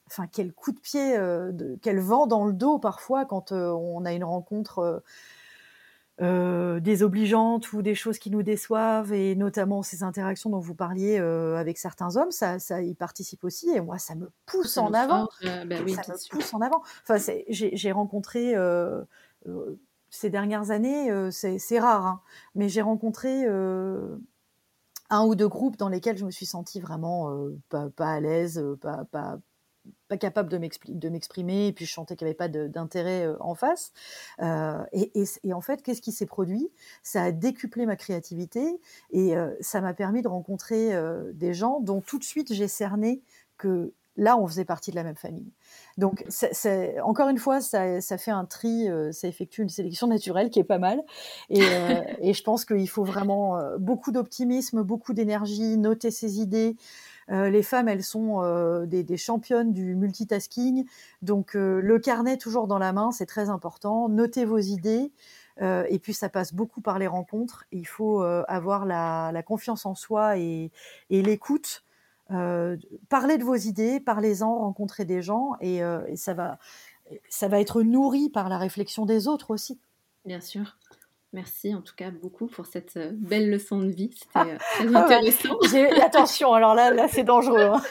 enfin, 0.07 0.26
quel 0.30 0.52
coup 0.52 0.72
de 0.72 0.78
pied, 0.80 1.16
euh, 1.16 1.50
de- 1.52 1.76
quel 1.83 1.98
vent 1.98 2.26
dans 2.26 2.44
le 2.46 2.52
dos 2.52 2.78
parfois 2.78 3.24
quand 3.24 3.52
on 3.52 4.04
a 4.04 4.12
une 4.12 4.24
rencontre. 4.24 5.02
euh, 6.20 6.78
désobligeantes 6.78 7.72
ou 7.72 7.83
des 7.83 7.96
choses 7.96 8.20
qui 8.20 8.30
nous 8.30 8.44
déçoivent 8.44 9.12
et 9.12 9.35
notamment 9.35 9.83
ces 9.83 10.04
interactions 10.04 10.48
dont 10.48 10.61
vous 10.61 10.76
parliez 10.76 11.18
euh, 11.18 11.57
avec 11.57 11.76
certains 11.76 12.16
hommes, 12.16 12.30
ça, 12.30 12.61
ça 12.61 12.80
y 12.83 12.94
participe 12.94 13.42
aussi 13.42 13.68
et 13.70 13.80
moi 13.80 13.98
ça 13.98 14.14
me 14.14 14.30
pousse 14.46 14.74
Ça 14.74 14.83
en 14.83 14.92
avant 14.92 15.28
euh, 15.44 15.64
bah 15.64 15.76
oui, 15.85 15.92
ça 15.94 16.02
me 16.12 16.30
pousse 16.30 16.54
en 16.54 16.61
avant. 16.61 16.83
Enfin, 17.02 17.16
j'ai 17.48 17.90
rencontré 17.90 18.54
ces 20.14 20.31
dernières 20.31 20.70
années, 20.70 21.11
euh, 21.11 21.31
c'est 21.33 21.79
rare, 21.79 22.07
hein, 22.07 22.20
mais 22.55 22.68
j'ai 22.68 22.83
rencontré 22.83 23.44
euh, 23.46 24.16
un 25.11 25.24
ou 25.27 25.35
deux 25.35 25.48
groupes 25.48 25.77
dans 25.77 25.88
lesquels 25.88 26.16
je 26.16 26.24
me 26.24 26.31
suis 26.31 26.46
sentie 26.46 26.81
vraiment 26.81 27.31
euh, 27.31 27.59
pas, 27.68 27.90
à 27.98 28.20
l'aise, 28.20 28.64
pas, 28.81 29.38
capable 30.20 30.48
de 30.48 31.09
m'exprimer, 31.09 31.66
et 31.66 31.72
puis 31.72 31.85
je 31.87 31.92
sentais 31.92 32.14
qu'il 32.14 32.27
n'y 32.27 32.31
avait 32.31 32.37
pas 32.37 32.48
d'intérêt 32.48 33.27
en 33.40 33.57
face. 33.57 33.92
Et, 34.40 35.11
et- 35.14 35.53
en 35.53 35.61
fait, 35.61 35.83
qu'est-ce 35.83 36.00
qui 36.00 36.12
s'est 36.12 36.24
produit? 36.24 36.70
Ça 37.03 37.24
a 37.24 37.33
décuplé 37.33 37.85
ma 37.85 37.96
créativité 37.96 38.81
et 39.11 39.35
ça 39.61 39.81
m'a 39.81 39.92
permis 39.92 40.22
de 40.22 40.29
rencontrer 40.29 40.92
des 41.33 41.53
gens 41.53 41.81
dont 41.81 42.00
tout 42.00 42.20
de 42.20 42.24
suite 42.24 42.53
j'ai 42.53 42.68
cerné 42.68 43.22
que 43.59 43.92
là, 44.16 44.37
on 44.38 44.46
faisait 44.46 44.64
partie 44.64 44.90
de 44.90 44.96
la 44.96 45.03
même 45.05 45.16
famille. 45.16 45.53
Donc, 45.98 46.24
c'est- 46.29 46.53
c'est- 46.55 47.00
encore 47.00 47.29
une 47.29 47.38
fois, 47.38 47.61
ça, 47.61 48.00
ça 48.00 48.18
fait 48.18 48.31
un 48.31 48.44
tri, 48.44 48.88
euh, 48.88 49.12
ça 49.12 49.29
effectue 49.29 49.62
une 49.62 49.68
sélection 49.68 50.07
naturelle 50.07 50.50
qui 50.50 50.61
est 50.61 50.64
pas 50.64 50.79
mal. 50.79 51.03
Et, 51.50 51.61
euh, 51.62 51.64
et 52.20 52.33
je 52.35 52.42
pense 52.42 52.64
qu'il 52.64 52.88
faut 52.88 53.05
vraiment 53.05 53.59
euh, 53.59 53.77
beaucoup 53.79 54.12
d'optimisme, 54.12 54.83
beaucoup 54.83 55.14
d'énergie, 55.14 55.77
noter 55.79 56.11
ses 56.11 56.40
idées. 56.40 56.77
Euh, 57.31 57.48
les 57.48 57.62
femmes, 57.62 57.88
elles 57.88 58.03
sont 58.05 58.42
euh, 58.42 58.85
des, 58.87 59.03
des 59.03 59.16
championnes 59.16 59.72
du 59.72 59.94
multitasking. 59.94 60.85
Donc, 61.22 61.57
euh, 61.57 61.81
le 61.81 61.98
carnet 61.98 62.37
toujours 62.37 62.66
dans 62.66 62.79
la 62.79 62.92
main, 62.92 63.12
c'est 63.12 63.27
très 63.27 63.48
important. 63.48 64.09
Notez 64.09 64.44
vos 64.44 64.59
idées. 64.59 65.12
Euh, 65.62 65.85
et 65.88 65.98
puis, 66.00 66.12
ça 66.14 66.29
passe 66.29 66.53
beaucoup 66.53 66.81
par 66.81 66.98
les 66.98 67.07
rencontres. 67.07 67.64
Il 67.72 67.87
faut 67.87 68.22
euh, 68.22 68.42
avoir 68.48 68.85
la, 68.87 69.31
la 69.33 69.42
confiance 69.42 69.87
en 69.87 69.94
soi 69.94 70.37
et, 70.38 70.70
et 71.11 71.22
l'écoute. 71.22 71.83
Euh, 72.30 72.76
parlez 73.08 73.37
de 73.38 73.44
vos 73.44 73.54
idées, 73.54 74.00
parlez-en, 74.00 74.58
rencontrez 74.58 75.04
des 75.04 75.22
gens 75.22 75.52
et, 75.60 75.82
euh, 75.82 76.00
et 76.08 76.16
ça, 76.16 76.34
va, 76.34 76.58
ça 77.28 77.48
va 77.48 77.60
être 77.60 77.82
nourri 77.82 78.30
par 78.30 78.48
la 78.48 78.58
réflexion 78.58 79.04
des 79.04 79.28
autres 79.28 79.50
aussi. 79.50 79.78
Bien 80.24 80.40
sûr. 80.40 80.76
Merci 81.34 81.74
en 81.74 81.82
tout 81.82 81.94
cas 81.96 82.12
beaucoup 82.12 82.46
pour 82.46 82.64
cette 82.64 82.96
euh, 82.96 83.10
belle 83.12 83.50
leçon 83.50 83.78
de 83.80 83.88
vie. 83.88 84.14
C'était 84.16 84.52
euh, 84.52 84.56
très 84.56 84.94
Ah 84.94 85.04
intéressant. 85.04 85.58
Attention, 86.02 86.52
alors 86.54 86.76
là, 86.76 86.92
là 86.92 87.08
c'est 87.08 87.24
dangereux. 87.24 87.72
hein. 87.72 87.82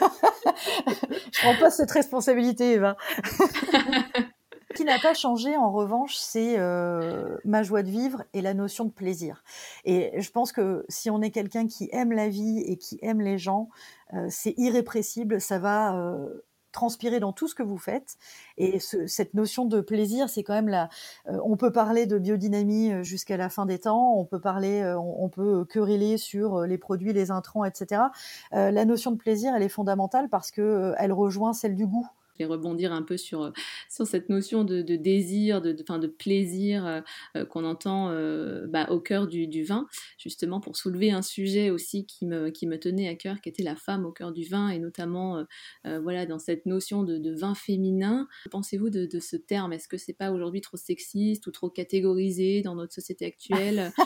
Je 1.30 1.40
prends 1.42 1.54
pas 1.60 1.70
cette 1.70 1.90
responsabilité, 1.90 2.72
Eva. 2.72 2.96
Ce 4.74 4.78
qui 4.82 4.84
n'a 4.86 4.98
pas 4.98 5.14
changé, 5.14 5.56
en 5.56 5.70
revanche, 5.70 6.16
c'est 6.16 6.58
euh, 6.58 7.36
ma 7.44 7.62
joie 7.62 7.84
de 7.84 7.90
vivre 7.90 8.24
et 8.32 8.40
la 8.42 8.54
notion 8.54 8.84
de 8.84 8.90
plaisir. 8.90 9.44
Et 9.84 10.20
je 10.20 10.30
pense 10.32 10.50
que 10.50 10.84
si 10.88 11.10
on 11.10 11.22
est 11.22 11.30
quelqu'un 11.30 11.68
qui 11.68 11.88
aime 11.92 12.10
la 12.10 12.28
vie 12.28 12.58
et 12.66 12.76
qui 12.76 12.98
aime 13.00 13.20
les 13.20 13.38
gens, 13.38 13.68
euh, 14.14 14.26
c'est 14.30 14.52
irrépressible, 14.56 15.40
ça 15.40 15.60
va 15.60 15.94
euh, 15.96 16.44
transpirer 16.72 17.20
dans 17.20 17.32
tout 17.32 17.46
ce 17.46 17.54
que 17.54 17.62
vous 17.62 17.78
faites. 17.78 18.16
Et 18.58 18.80
ce- 18.80 19.06
cette 19.06 19.34
notion 19.34 19.64
de 19.64 19.80
plaisir, 19.80 20.28
c'est 20.28 20.42
quand 20.42 20.54
même 20.54 20.66
la. 20.68 20.88
euh, 21.28 21.38
on 21.44 21.56
peut 21.56 21.70
parler 21.70 22.06
de 22.06 22.18
biodynamie 22.18 23.04
jusqu'à 23.04 23.36
la 23.36 23.48
fin 23.50 23.66
des 23.66 23.78
temps, 23.78 24.14
on 24.18 24.24
peut 24.24 24.40
parler, 24.40 24.82
on, 24.98 25.28
peut 25.28 25.64
quereller 25.66 26.18
sur 26.18 26.62
les 26.62 26.78
produits, 26.78 27.12
les 27.12 27.30
intrants, 27.30 27.64
etc. 27.64 28.02
La 28.50 28.84
notion 28.84 29.12
de 29.12 29.18
plaisir, 29.18 29.54
elle 29.54 29.62
est 29.62 29.68
fondamentale 29.68 30.28
parce 30.28 30.50
que 30.50 30.94
elle 30.98 31.12
rejoint 31.12 31.52
celle 31.52 31.76
du 31.76 31.86
goût. 31.86 32.08
Je 32.34 32.38
vais 32.44 32.50
rebondir 32.50 32.92
un 32.92 33.02
peu 33.02 33.16
sur, 33.16 33.42
euh, 33.42 33.50
sur 33.88 34.06
cette 34.06 34.28
notion 34.28 34.64
de, 34.64 34.82
de 34.82 34.96
désir, 34.96 35.60
de, 35.62 35.72
de, 35.72 36.06
plaisir 36.06 36.86
euh, 36.86 37.00
euh, 37.36 37.44
qu'on 37.44 37.64
entend 37.64 38.10
euh, 38.10 38.66
bah, 38.66 38.88
au 38.90 39.00
cœur 39.00 39.26
du, 39.26 39.46
du 39.46 39.64
vin, 39.64 39.86
justement 40.18 40.60
pour 40.60 40.76
soulever 40.76 41.10
un 41.10 41.22
sujet 41.22 41.70
aussi 41.70 42.06
qui 42.06 42.26
me, 42.26 42.50
qui 42.50 42.66
me 42.66 42.78
tenait 42.78 43.08
à 43.08 43.14
cœur, 43.14 43.40
qui 43.40 43.48
était 43.48 43.62
la 43.62 43.76
femme 43.76 44.04
au 44.04 44.12
cœur 44.12 44.32
du 44.32 44.44
vin, 44.44 44.68
et 44.70 44.78
notamment 44.78 45.44
euh, 45.86 46.00
voilà, 46.00 46.26
dans 46.26 46.38
cette 46.38 46.66
notion 46.66 47.02
de, 47.04 47.18
de 47.18 47.32
vin 47.32 47.54
féminin. 47.54 48.28
Que 48.44 48.50
Pensez-vous 48.50 48.90
de, 48.90 49.06
de 49.06 49.20
ce 49.20 49.36
terme? 49.36 49.72
Est-ce 49.72 49.88
que 49.88 49.96
c'est 49.96 50.12
pas 50.12 50.32
aujourd'hui 50.32 50.60
trop 50.60 50.76
sexiste 50.76 51.46
ou 51.46 51.50
trop 51.50 51.70
catégorisé 51.70 52.62
dans 52.62 52.74
notre 52.74 52.92
société 52.92 53.26
actuelle? 53.26 53.92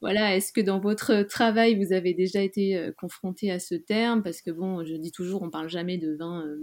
Voilà, 0.00 0.36
est-ce 0.36 0.52
que 0.52 0.60
dans 0.60 0.78
votre 0.78 1.22
travail, 1.22 1.74
vous 1.82 1.92
avez 1.92 2.14
déjà 2.14 2.40
été 2.40 2.90
confronté 2.98 3.50
à 3.50 3.58
ce 3.58 3.74
terme? 3.74 4.22
Parce 4.22 4.42
que 4.42 4.50
bon, 4.50 4.84
je 4.84 4.94
dis 4.94 5.12
toujours, 5.12 5.42
on 5.42 5.50
parle 5.50 5.68
jamais 5.68 5.98
de 5.98 6.14
vin 6.14 6.44
euh, 6.46 6.56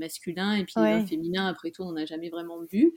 masculin, 0.46 0.56
et 0.56 0.66
puis 0.66 0.76
Ouais. 0.82 0.92
vins 0.92 1.02
féminins, 1.02 1.48
après 1.48 1.72
tout, 1.72 1.84
on 1.84 1.92
n'en 1.92 1.98
a 2.02 2.06
jamais 2.06 2.30
vraiment 2.30 2.60
vu. 2.72 2.94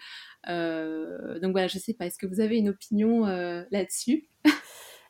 Euh, 0.48 1.38
donc 1.40 1.52
voilà, 1.52 1.68
je 1.68 1.78
sais 1.78 1.94
pas, 1.94 2.06
est-ce 2.06 2.18
que 2.18 2.26
vous 2.26 2.40
avez 2.40 2.58
une 2.58 2.68
opinion 2.70 3.26
euh, 3.26 3.64
là-dessus? 3.70 4.28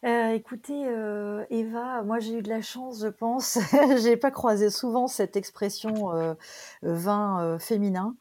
Euh, 0.05 0.31
écoutez, 0.31 0.87
euh, 0.87 1.45
Eva, 1.51 2.03
moi 2.05 2.21
j'ai 2.21 2.35
eu 2.39 2.43
de 2.43 2.49
la 2.49 2.63
chance, 2.63 3.01
je 3.03 3.09
pense. 3.09 3.59
j'ai 4.03 4.17
pas 4.17 4.31
croisé 4.31 4.71
souvent 4.71 5.09
cette 5.09 5.37
expression 5.37 6.13
euh, 6.15 6.35
vin 6.83 7.43
euh, 7.43 7.59
féminin. 7.59 8.17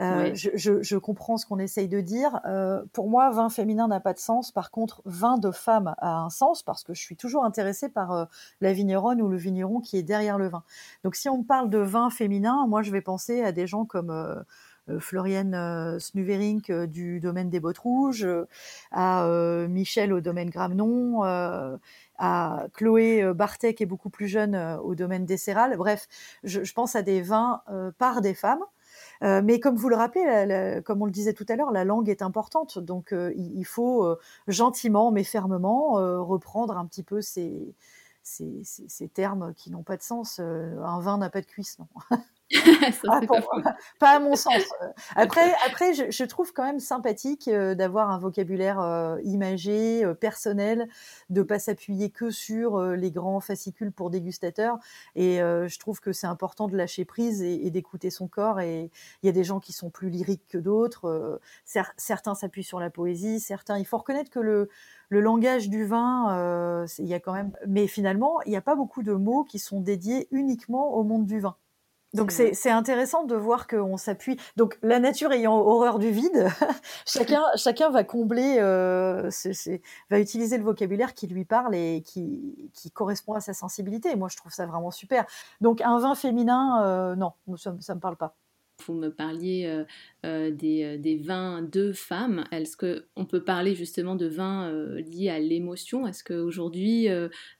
Euh, 0.00 0.30
je, 0.34 0.50
je, 0.54 0.82
je, 0.82 0.96
comprends 0.96 1.36
ce 1.36 1.46
qu'on 1.46 1.58
essaye 1.58 1.88
de 1.88 2.00
dire. 2.00 2.40
Euh, 2.46 2.82
pour 2.92 3.08
moi, 3.08 3.30
vin 3.30 3.48
féminin 3.48 3.88
n'a 3.88 4.00
pas 4.00 4.12
de 4.12 4.18
sens. 4.18 4.52
Par 4.52 4.70
contre, 4.70 5.02
vin 5.04 5.38
de 5.38 5.50
femme 5.50 5.94
a 5.98 6.20
un 6.20 6.30
sens 6.30 6.62
parce 6.62 6.84
que 6.84 6.94
je 6.94 7.00
suis 7.00 7.16
toujours 7.16 7.44
intéressée 7.44 7.88
par 7.88 8.12
euh, 8.12 8.24
la 8.60 8.72
vigneronne 8.72 9.20
ou 9.20 9.28
le 9.28 9.36
vigneron 9.36 9.80
qui 9.80 9.96
est 9.96 10.02
derrière 10.04 10.38
le 10.38 10.48
vin. 10.48 10.62
Donc, 11.02 11.16
si 11.16 11.28
on 11.28 11.42
parle 11.42 11.68
de 11.68 11.78
vin 11.78 12.10
féminin, 12.10 12.66
moi, 12.68 12.82
je 12.82 12.92
vais 12.92 13.00
penser 13.00 13.42
à 13.42 13.50
des 13.50 13.66
gens 13.66 13.84
comme 13.84 14.44
Florienne 15.00 15.54
euh, 15.54 15.98
Snuverink 15.98 16.70
du 16.70 17.18
domaine 17.18 17.50
des 17.50 17.60
bottes 17.60 17.78
rouges, 17.78 18.26
à 18.92 19.26
Michel 19.68 20.12
au 20.12 20.20
domaine 20.20 20.50
Gramnon, 20.50 21.24
à 21.24 22.66
Chloé 22.74 23.32
Bartet 23.34 23.74
qui 23.74 23.82
est 23.82 23.86
beaucoup 23.86 24.10
plus 24.10 24.28
jeune 24.28 24.56
au 24.82 24.94
domaine 24.94 25.26
des 25.26 25.36
cérales. 25.36 25.76
Bref, 25.76 26.06
je, 26.44 26.62
je 26.62 26.72
pense 26.72 26.94
à 26.94 27.02
des 27.02 27.20
vins 27.20 27.62
par 27.98 28.20
des 28.20 28.34
femmes. 28.34 28.64
Euh, 29.24 29.42
mais 29.42 29.60
comme 29.60 29.76
vous 29.76 29.88
le 29.88 29.96
rappelez, 29.96 30.80
comme 30.84 31.02
on 31.02 31.06
le 31.06 31.10
disait 31.10 31.32
tout 31.32 31.46
à 31.48 31.56
l'heure, 31.56 31.72
la 31.72 31.84
langue 31.84 32.08
est 32.08 32.22
importante. 32.22 32.78
Donc 32.78 33.12
euh, 33.12 33.32
il, 33.36 33.64
faut 33.64 34.04
euh, 34.04 34.18
gentiment 34.46 35.10
mais 35.10 35.24
fermement 35.24 35.92
reprendre 36.24 36.76
un 36.76 36.86
petit 36.86 37.02
peu 37.02 37.20
ces, 37.20 37.74
ces, 38.22 38.62
ces, 38.64 38.88
ces 38.88 39.08
termes 39.08 39.54
qui 39.54 39.70
n'ont 39.70 39.82
pas 39.82 39.96
de 39.96 40.02
sens. 40.02 40.38
un 40.40 41.00
vin 41.00 41.18
n'a 41.18 41.30
pas 41.30 41.40
de 41.40 41.46
cuisse, 41.46 41.78
non 41.78 41.88
ah, 43.08 43.20
pour, 43.26 43.36
pas, 43.62 43.76
pas, 43.98 44.10
à 44.16 44.18
mon 44.20 44.34
sens. 44.34 44.62
Après, 45.16 45.52
après 45.66 45.92
je, 45.92 46.10
je 46.10 46.24
trouve 46.24 46.52
quand 46.52 46.64
même 46.64 46.80
sympathique 46.80 47.48
euh, 47.48 47.74
d'avoir 47.74 48.10
un 48.10 48.18
vocabulaire 48.18 48.80
euh, 48.80 49.18
imagé, 49.24 50.04
euh, 50.04 50.14
personnel, 50.14 50.88
de 51.30 51.42
pas 51.42 51.58
s'appuyer 51.58 52.10
que 52.10 52.30
sur 52.30 52.80
les 52.80 53.10
grands 53.10 53.40
fascicules 53.40 53.92
pour 53.92 54.10
dégustateurs. 54.10 54.78
Et 55.14 55.38
je 55.38 55.78
trouve 55.78 56.00
que 56.00 56.12
c'est 56.12 56.26
important 56.26 56.68
de 56.68 56.76
lâcher 56.76 57.04
prise 57.04 57.42
et, 57.42 57.66
et 57.66 57.70
d'écouter 57.70 58.10
son 58.10 58.28
corps. 58.28 58.60
Et 58.60 58.90
il 59.22 59.26
y 59.26 59.28
a 59.28 59.32
des 59.32 59.44
gens 59.44 59.60
qui 59.60 59.72
sont 59.72 59.90
plus 59.90 60.10
lyriques 60.10 60.46
que 60.48 60.58
d'autres. 60.58 61.40
Cer 61.64 61.92
certains 61.96 62.34
s'appuient 62.34 62.64
sur 62.64 62.80
la 62.80 62.90
poésie, 62.90 63.40
certains. 63.40 63.78
Il 63.78 63.84
faut 63.86 63.98
reconnaître 63.98 64.30
que 64.30 64.40
le 64.40 64.68
le 65.08 65.20
langage 65.20 65.68
du 65.68 65.84
vin, 65.84 66.36
euh, 66.36 66.86
il 66.98 67.06
y 67.06 67.14
a 67.14 67.20
quand 67.20 67.32
même. 67.32 67.52
Mais 67.66 67.86
finalement, 67.86 68.40
il 68.42 68.50
n'y 68.50 68.56
a 68.56 68.62
pas 68.62 68.76
beaucoup 68.76 69.02
de 69.02 69.12
mots 69.12 69.44
qui 69.44 69.58
sont 69.58 69.80
dédiés 69.80 70.28
uniquement 70.30 70.94
au 70.94 71.02
monde 71.02 71.26
du 71.26 71.40
vin. 71.40 71.56
Donc 72.14 72.30
c'est 72.30 72.70
intéressant 72.70 73.24
de 73.24 73.34
voir 73.36 73.66
qu'on 73.66 73.98
s'appuie. 73.98 74.38
Donc 74.56 74.78
la 74.82 74.98
nature 74.98 75.30
ayant 75.32 75.58
horreur 75.58 75.98
du 75.98 76.10
vide, 76.10 76.48
chacun 77.06 77.42
chacun 77.56 77.90
va 77.90 78.02
combler, 78.02 78.58
euh, 78.60 79.30
c 79.30 79.50
est, 79.50 79.52
c 79.52 79.72
est, 79.74 79.82
va 80.10 80.18
utiliser 80.18 80.56
le 80.56 80.64
vocabulaire 80.64 81.12
qui 81.12 81.26
lui 81.26 81.44
parle 81.44 81.74
et 81.74 82.02
qui, 82.04 82.70
qui 82.72 82.90
correspond 82.90 83.34
à 83.34 83.40
sa 83.40 83.52
sensibilité. 83.52 84.10
Et 84.10 84.16
moi 84.16 84.28
je 84.30 84.36
trouve 84.38 84.52
ça 84.52 84.64
vraiment 84.64 84.90
super. 84.90 85.26
Donc 85.60 85.82
un 85.82 85.98
vin 85.98 86.14
féminin, 86.14 86.82
euh, 86.84 87.14
non, 87.14 87.32
ça, 87.56 87.74
ça 87.80 87.94
me 87.94 88.00
parle 88.00 88.16
pas 88.16 88.34
vous 88.88 88.98
me 88.98 89.10
parliez 89.10 89.66
euh, 89.66 89.84
euh, 90.26 90.50
des, 90.50 90.82
euh, 90.82 90.98
des, 90.98 91.16
vins 91.16 91.62
de 91.62 91.92
femmes. 91.92 92.44
Est-ce 92.50 92.76
qu'on 92.76 93.24
peut 93.24 93.44
parler 93.44 93.76
justement 93.76 94.16
de 94.16 94.26
vins 94.26 94.68
euh, 94.68 95.00
liés 95.00 95.28
à 95.28 95.38
l'émotion? 95.38 96.08
Est-ce 96.08 96.24
qu'aujourd'hui, 96.24 97.08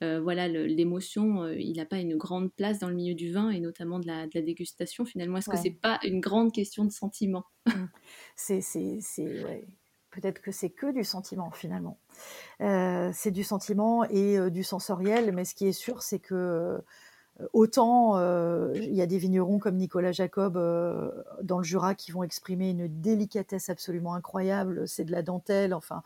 voilà, 0.01 0.49
l'émotion, 0.49 1.49
il 1.53 1.77
n'a 1.77 1.87
pas 1.87 1.99
une 1.99 2.17
grande 2.17 2.53
place 2.53 2.81
dans 2.81 2.89
le 2.89 2.97
milieu 2.97 3.15
du 3.15 3.33
vin 3.33 3.51
et 3.51 3.61
notamment 3.61 4.01
de 4.01 4.07
la, 4.07 4.27
de 4.27 4.33
la 4.35 4.43
dégustation 4.43 5.05
finalement? 5.05 5.39
Est-ce 5.39 5.51
ouais. 5.51 5.57
que 5.57 5.63
c'est 5.63 5.71
pas 5.71 6.01
une 6.03 6.21
grande 6.21 6.53
question 6.53 6.85
de 6.85 6.91
sentiment? 6.91 7.45
Mmh. 8.41 8.61
C'est 8.61 9.45
ouais. 9.45 9.67
Peut-être 10.11 10.41
que 10.41 10.53
c'est 10.53 10.71
que 10.71 10.93
du 10.93 11.05
sentiment 11.05 11.51
finalement. 11.51 11.99
c'est 12.59 13.31
du 13.31 13.45
sentiment 13.45 14.05
et 14.05 14.51
du 14.51 14.63
sensoriel, 14.63 15.33
mais 15.33 15.45
ce 15.45 15.55
qui 15.55 15.67
est 15.67 15.73
sûr, 15.73 16.03
c'est 16.03 16.19
que 16.19 16.81
Autant 17.53 18.17
euh, 18.17 18.73
il 18.75 18.95
y 18.95 19.03
a 19.03 19.07
des 19.07 19.19
vignerons 19.19 19.59
comme 19.59 19.77
Nicolas 19.77 20.13
Jacob 20.13 20.57
euh, 20.57 21.11
dans 21.43 21.59
le 21.59 21.65
Jura 21.65 21.95
qui 21.95 22.11
vont 22.11 22.23
exprimer 22.25 22.71
une 22.71 22.89
délicatesse 22.89 23.69
absolument 23.69 24.15
incroyable, 24.15 24.89
c'est 24.89 25.05
de 25.05 25.13
la 25.13 25.23
dentelle, 25.23 25.73
enfin 25.73 26.03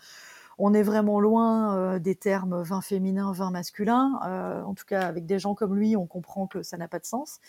on 0.58 0.74
est 0.74 0.82
vraiment 0.82 1.20
loin 1.20 1.76
euh, 1.76 1.98
des 1.98 2.14
termes 2.14 2.62
vin 2.62 2.80
féminin, 2.80 3.32
vin 3.32 3.50
masculin. 3.50 4.20
Euh, 4.26 4.62
en 4.62 4.74
tout 4.74 4.84
cas, 4.86 5.02
avec 5.06 5.26
des 5.26 5.38
gens 5.38 5.54
comme 5.54 5.74
lui, 5.74 5.96
on 5.96 6.06
comprend 6.06 6.46
que 6.46 6.62
ça 6.62 6.76
n'a 6.76 6.88
pas 6.88 6.98
de 6.98 7.04
sens. 7.04 7.40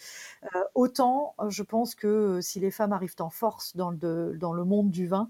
Euh, 0.43 0.63
autant, 0.75 1.35
je 1.49 1.63
pense 1.63 1.95
que 1.95 2.39
si 2.41 2.59
les 2.59 2.71
femmes 2.71 2.93
arrivent 2.93 3.15
en 3.19 3.29
force 3.29 3.75
dans 3.75 3.91
le, 3.91 4.37
dans 4.39 4.53
le 4.53 4.63
monde 4.63 4.89
du 4.89 5.07
vin, 5.07 5.29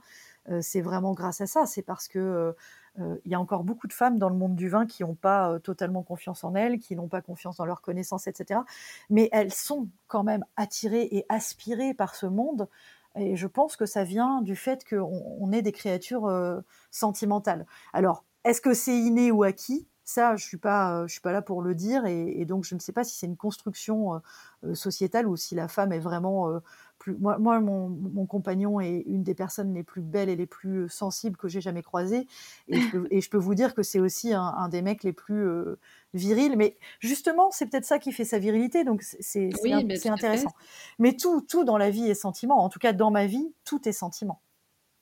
c'est 0.62 0.82
vraiment 0.82 1.14
grâce 1.14 1.40
à 1.40 1.48
ça. 1.48 1.66
C'est 1.66 1.82
parce 1.82 2.10
que 2.10 2.20
euh, 2.20 2.52
il 2.98 3.32
y 3.32 3.36
a 3.36 3.40
encore 3.40 3.64
beaucoup 3.64 3.88
de 3.88 3.94
femmes 3.94 4.20
dans 4.20 4.30
le 4.30 4.36
monde 4.36 4.56
du 4.56 4.70
vin 4.70 4.86
qui 4.86 5.04
n'ont 5.04 5.16
pas 5.16 5.52
euh, 5.52 5.60
totalement 5.60 6.04
confiance 6.04 6.44
en 6.44 6.56
elles, 6.56 6.80
qui 6.80 6.96
n'ont 6.96 7.08
pas 7.08 7.22
confiance 7.22 7.58
dans 7.58 7.66
leurs 7.66 7.82
connaissances, 7.82 8.28
etc. 8.28 8.62
Mais 9.10 9.30
elles 9.32 9.54
sont 9.54 9.88
quand 10.08 10.24
même 10.24 10.46
attirées 10.58 11.08
et 11.12 11.26
aspirées 11.30 11.94
par 11.94 12.16
ce 12.16 12.26
monde. 12.26 12.70
Et 13.16 13.36
je 13.36 13.48
pense 13.48 13.76
que 13.76 13.86
ça 13.86 14.04
vient 14.04 14.42
du 14.42 14.56
fait 14.56 14.88
qu'on 14.88 15.38
on 15.40 15.52
est 15.52 15.62
des 15.62 15.72
créatures 15.72 16.28
euh, 16.28 16.62
sentimentales. 16.92 17.66
Alors, 17.94 18.24
est-ce 18.44 18.62
que 18.62 18.74
c'est 18.74 18.98
inné 18.98 19.32
ou 19.32 19.44
acquis? 19.44 19.88
Ça, 20.06 20.36
je 20.36 20.44
suis 20.44 20.58
pas, 20.58 21.08
je 21.08 21.14
suis 21.14 21.22
pas 21.22 21.32
là 21.32 21.42
pour 21.42 21.62
le 21.62 21.76
dire, 21.76 22.06
et, 22.06 22.42
et 22.42 22.46
donc 22.46 22.66
je 22.66 22.76
ne 22.76 22.80
sais 22.80 22.92
pas 22.92 23.04
si 23.04 23.16
c'est 23.18 23.26
une 23.26 23.38
construction 23.38 24.22
euh, 24.66 24.76
sociétale 24.76 25.28
ou 25.28 25.36
si 25.36 25.56
la 25.56 25.68
femme 25.68 25.94
est 25.94 26.00
vraiment 26.00 26.50
euh, 26.50 26.60
plus. 27.00 27.16
Moi, 27.16 27.38
moi 27.38 27.60
mon, 27.60 27.90
mon, 27.90 28.26
compagnon 28.26 28.80
est 28.80 29.04
une 29.08 29.24
des 29.24 29.36
personnes 29.36 29.74
les 29.74 29.84
plus 29.84 30.02
belles 30.02 30.30
et 30.30 30.36
les 30.36 30.46
plus 30.46 30.90
sensibles 30.90 31.38
que 31.38 31.48
j'ai 31.48 31.62
jamais 31.62 31.84
croisées, 31.84 32.28
et 32.68 32.80
je 32.80 32.92
peux, 32.92 33.08
et 33.12 33.22
je 33.22 33.30
peux 33.30 33.38
vous 33.38 33.56
dire 33.56 33.74
que 33.76 33.84
c'est 33.84 34.00
aussi 34.00 34.34
un, 34.34 34.42
un, 34.42 34.68
des 34.68 34.82
mecs 34.82 35.04
les 35.04 35.14
plus 35.14 35.48
euh, 35.48 35.80
virils. 36.14 36.56
Mais 36.58 36.78
justement, 37.00 37.50
c'est 37.52 37.68
peut-être 37.68 37.86
ça 37.86 38.00
qui 38.00 38.12
fait 38.12 38.26
sa 38.26 38.40
virilité, 38.40 38.84
donc 38.84 39.04
c'est 39.04 39.50
oui, 39.62 39.74
intéressant. 39.74 40.52
Mais 41.00 41.16
tout, 41.16 41.42
tout 41.42 41.64
dans 41.64 41.78
la 41.78 41.90
vie 41.90 42.10
est 42.10 42.16
sentiment. 42.16 42.64
En 42.64 42.70
tout 42.70 42.80
cas, 42.80 42.94
dans 42.94 43.12
ma 43.12 43.26
vie, 43.26 43.54
tout 43.64 43.88
est 43.88 43.94
sentiment. 43.94 44.42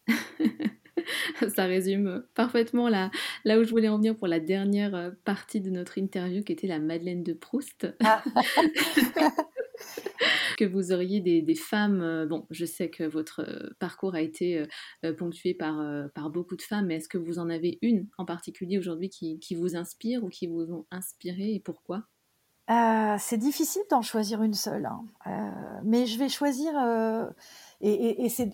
ça 1.56 1.66
résume 1.66 2.24
parfaitement 2.36 2.90
là, 2.90 3.12
là 3.46 3.60
où 3.60 3.64
je 3.64 3.70
voulais 3.70 3.90
en 3.90 3.98
venir 3.98 4.16
pour 4.18 4.28
la 4.28 4.40
dernière 4.40 4.96
euh, 4.96 5.12
partie 5.26 5.62
de 5.62 5.70
notre 5.70 5.98
interview 5.98 6.44
qui 6.44 6.52
était 6.52 6.68
la 6.68 6.80
Madeleine 6.80 7.24
de 7.24 7.34
Proust. 7.34 7.88
Ah. 8.04 8.24
que 10.58 10.66
vous 10.66 10.92
auriez 10.92 11.22
des, 11.22 11.42
des, 11.42 11.56
femmes, 11.56 12.02
euh, 12.02 12.26
bon, 12.28 12.46
je 12.52 12.66
sais 12.66 12.90
que 12.90 13.04
votre 13.04 13.42
euh, 13.42 13.70
parcours 13.80 14.14
a 14.14 14.22
été 14.22 14.64
ponctué 15.18 15.54
par, 15.54 15.82
par 16.14 16.30
beaucoup 16.30 16.56
de 16.56 16.62
femmes, 16.62 16.88
mais 16.88 16.96
est-ce 16.96 17.10
que 17.10 17.18
vous 17.18 17.40
en 17.40 17.50
avez 17.50 17.80
une 17.82 18.08
en 18.18 18.26
particulier 18.26 18.78
aujourd'hui 18.78 19.10
qui, 19.10 19.40
qui, 19.40 19.56
vous 19.56 19.76
inspire 19.76 20.24
ou 20.24 20.30
qui 20.30 20.48
vous 20.48 20.72
ont 20.72 20.86
inspiré 20.92 21.56
et 21.56 21.60
pourquoi? 21.60 22.06
Euh, 22.72 23.16
c'est 23.20 23.38
difficile 23.38 23.82
d'en 23.90 24.02
choisir 24.02 24.44
une 24.44 24.54
seule, 24.54 24.86
hein. 24.86 25.04
euh, 25.28 25.82
mais 25.84 26.06
je 26.06 26.18
vais 26.18 26.30
choisir, 26.30 26.72
euh, 26.78 27.26
et, 27.82 27.92
et, 27.92 28.26
et 28.26 28.30
c'est 28.30 28.50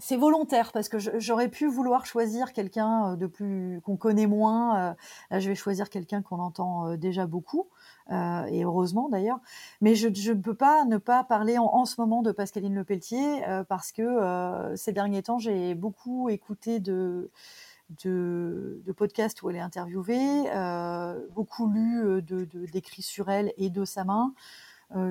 c'est 0.00 0.16
volontaire 0.16 0.72
parce 0.72 0.88
que 0.88 0.98
j'aurais 0.98 1.48
pu 1.48 1.66
vouloir 1.66 2.06
choisir 2.06 2.52
quelqu'un 2.52 3.12
euh, 3.12 3.16
de 3.16 3.26
plus 3.26 3.80
qu'on 3.82 3.96
connaît 3.96 4.26
moins. 4.26 4.78
Euh, 4.78 4.94
là, 5.30 5.40
je 5.40 5.48
vais 5.48 5.54
choisir 5.54 5.90
quelqu'un 5.90 6.22
qu'on 6.22 6.38
entend 6.38 6.88
euh, 6.88 6.96
déjà 6.96 7.26
beaucoup 7.26 7.68
et 8.50 8.64
heureusement 8.64 9.08
d'ailleurs. 9.08 9.38
Mais 9.80 9.94
je 9.94 10.08
ne 10.08 10.40
peux 10.40 10.54
pas 10.54 10.84
ne 10.84 10.96
pas 10.96 11.22
parler 11.22 11.58
en, 11.58 11.84
ce 11.84 12.00
moment 12.00 12.22
de 12.22 12.32
Pascaline 12.32 12.74
Lepelletier 12.74 13.40
parce 13.68 13.92
que 13.92 14.72
ces 14.74 14.90
derniers 14.90 15.22
temps 15.22 15.38
j'ai 15.38 15.76
beaucoup 15.76 16.28
écouté 16.28 16.80
de 16.80 17.30
podcasts 18.96 19.42
où 19.42 19.50
elle 19.50 19.54
est 19.54 19.60
interviewée, 19.60 20.50
beaucoup 21.36 21.68
lu 21.68 22.20
d'écrits 22.72 23.02
sur 23.02 23.30
elle 23.30 23.52
et 23.58 23.70
de 23.70 23.84
sa 23.84 24.02
main. 24.02 24.34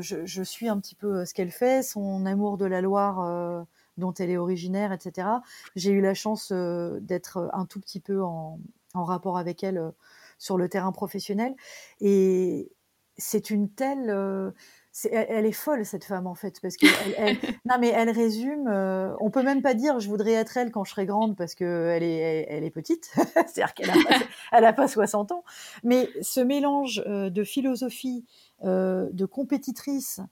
Je, 0.02 0.44
suis 0.44 0.68
un 0.68 0.78
petit 0.78 0.96
peu 0.96 1.24
ce 1.24 1.34
qu'elle 1.34 1.52
fait, 1.52 1.84
son 1.84 2.26
amour 2.26 2.58
de 2.58 2.66
la 2.66 2.82
Loire 2.82 3.66
dont 4.00 4.14
elle 4.14 4.30
est 4.30 4.38
originaire, 4.38 4.92
etc. 4.92 5.28
J'ai 5.76 5.92
eu 5.92 6.02
la 6.02 6.14
chance 6.14 6.52
euh, 6.52 7.00
d'être 7.02 7.50
un 7.54 7.66
tout 7.66 7.80
petit 7.80 8.00
peu 8.00 8.24
en, 8.24 8.60
en 8.94 9.04
rapport 9.04 9.38
avec 9.38 9.64
elle 9.64 9.78
euh, 9.78 9.92
sur 10.38 10.58
le 10.58 10.70
terrain 10.70 10.92
professionnel. 10.92 11.56
Et 12.02 12.72
c'est 13.18 13.50
une 13.50 13.70
telle... 13.70 14.10
Euh, 14.10 14.52
est, 15.06 15.10
elle, 15.14 15.28
elle, 15.30 15.46
est 15.46 15.52
folle 15.52 15.86
cette 15.86 16.04
femme 16.04 16.28
en 16.28 16.36
fait 16.36 16.60
parce 16.62 16.76
que 16.76 16.86
elle, 16.86 17.16
elle, 17.18 17.38
non 17.66 17.76
mais 17.80 17.90
elle 17.90 18.10
résume 18.10 18.68
euh, 18.68 19.14
on 19.20 19.30
peut 19.30 19.44
même 19.44 19.62
pas 19.62 19.74
dire 19.74 20.00
je 20.00 20.10
voudrais 20.10 20.34
être 20.34 20.58
elle 20.58 20.72
quand 20.72 20.84
je 20.84 20.92
serai 20.92 21.06
grande 21.06 21.36
parce 21.38 21.56
que 21.56 21.90
elle 21.96 22.04
est 22.04 22.48
elle, 22.50 22.64
est 22.64 22.72
petite 22.72 23.12
c'est-à-dire 23.34 23.74
qu'elle 23.74 23.90
a 23.90 23.94
pas, 23.94 24.26
elle 24.52 24.66
a 24.66 24.74
pas 24.74 24.88
60 24.88 25.32
ans 25.32 25.44
mais 25.84 26.10
ce 26.22 26.40
mélange 26.40 27.04
euh, 27.08 27.30
de 27.30 27.44
philosophie 27.44 28.26
euh, 28.64 29.10
de 29.14 29.26
compétitrice 29.26 30.20
euh, 30.20 30.24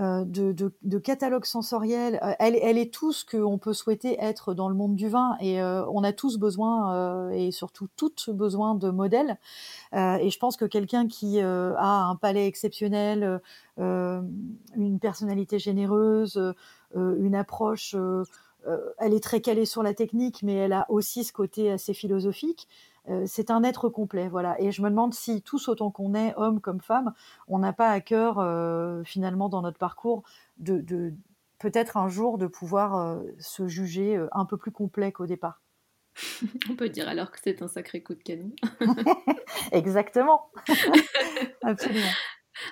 de, 0.00 0.72
de, 0.82 0.98
catalogue 0.98 1.44
sensoriel. 1.44 2.18
Euh, 2.22 2.32
elle, 2.38 2.78
est 2.78 2.92
tout 2.92 3.12
ce 3.12 3.24
qu'on 3.24 3.58
peut 3.58 3.74
souhaiter 3.74 4.16
être 4.18 4.54
dans 4.54 4.68
le 4.68 4.74
monde 4.74 4.96
du 4.96 5.08
vin 5.08 5.36
et 5.40 5.60
euh, 5.60 5.84
on 5.92 6.02
a 6.04 6.12
tous 6.12 6.38
besoin 6.38 6.94
euh, 6.94 7.30
et 7.30 7.50
surtout 7.50 7.88
toutes 7.96 8.30
besoin 8.30 8.74
de 8.74 8.90
modèles. 8.90 9.36
Euh, 9.92 10.16
et 10.16 10.30
je 10.30 10.38
pense 10.38 10.56
que 10.56 10.64
quelqu'un 10.64 11.06
qui 11.06 11.40
a 11.40 12.08
un 12.08 12.16
palais 12.16 12.46
exceptionnel, 12.46 13.40
une 13.76 14.98
personnalité 15.00 15.58
généreuse, 15.58 16.54
une 16.94 17.34
approche 17.34 17.94
elle 18.98 19.14
est 19.14 19.22
très 19.22 19.40
calée 19.40 19.64
sur 19.64 19.82
la 19.82 19.94
technique, 19.94 20.42
mais 20.42 20.54
elle 20.54 20.74
a 20.74 20.84
aussi 20.90 21.24
ce 21.24 21.32
côté 21.32 21.70
assez 21.70 21.94
philosophique. 21.94 22.68
Euh, 23.10 23.24
c'est 23.26 23.50
un 23.50 23.62
être 23.62 23.88
complet, 23.88 24.28
voilà. 24.28 24.60
Et 24.60 24.72
je 24.72 24.80
me 24.82 24.88
demande 24.88 25.12
si 25.12 25.42
tous 25.42 25.68
autant 25.68 25.90
qu'on 25.90 26.14
est, 26.14 26.32
hommes 26.36 26.60
comme 26.60 26.80
femmes, 26.80 27.12
on 27.48 27.58
n'a 27.58 27.72
pas 27.72 27.90
à 27.90 28.00
cœur 28.00 28.38
euh, 28.38 29.02
finalement 29.04 29.48
dans 29.48 29.62
notre 29.62 29.78
parcours 29.78 30.22
de, 30.58 30.80
de, 30.80 31.12
peut-être 31.58 31.96
un 31.96 32.08
jour 32.08 32.38
de 32.38 32.46
pouvoir 32.46 33.20
se 33.38 33.68
juger 33.68 34.18
un 34.32 34.44
peu 34.44 34.56
plus 34.56 34.72
complet 34.72 35.12
qu'au 35.12 35.26
départ. 35.26 35.60
On 36.70 36.74
peut 36.74 36.88
dire 36.88 37.08
alors 37.08 37.30
que 37.30 37.38
c'est 37.42 37.62
un 37.62 37.68
sacré 37.68 38.02
coup 38.02 38.14
de 38.14 38.22
canon. 38.22 38.52
Exactement. 39.72 40.50
Absolument. 41.62 42.06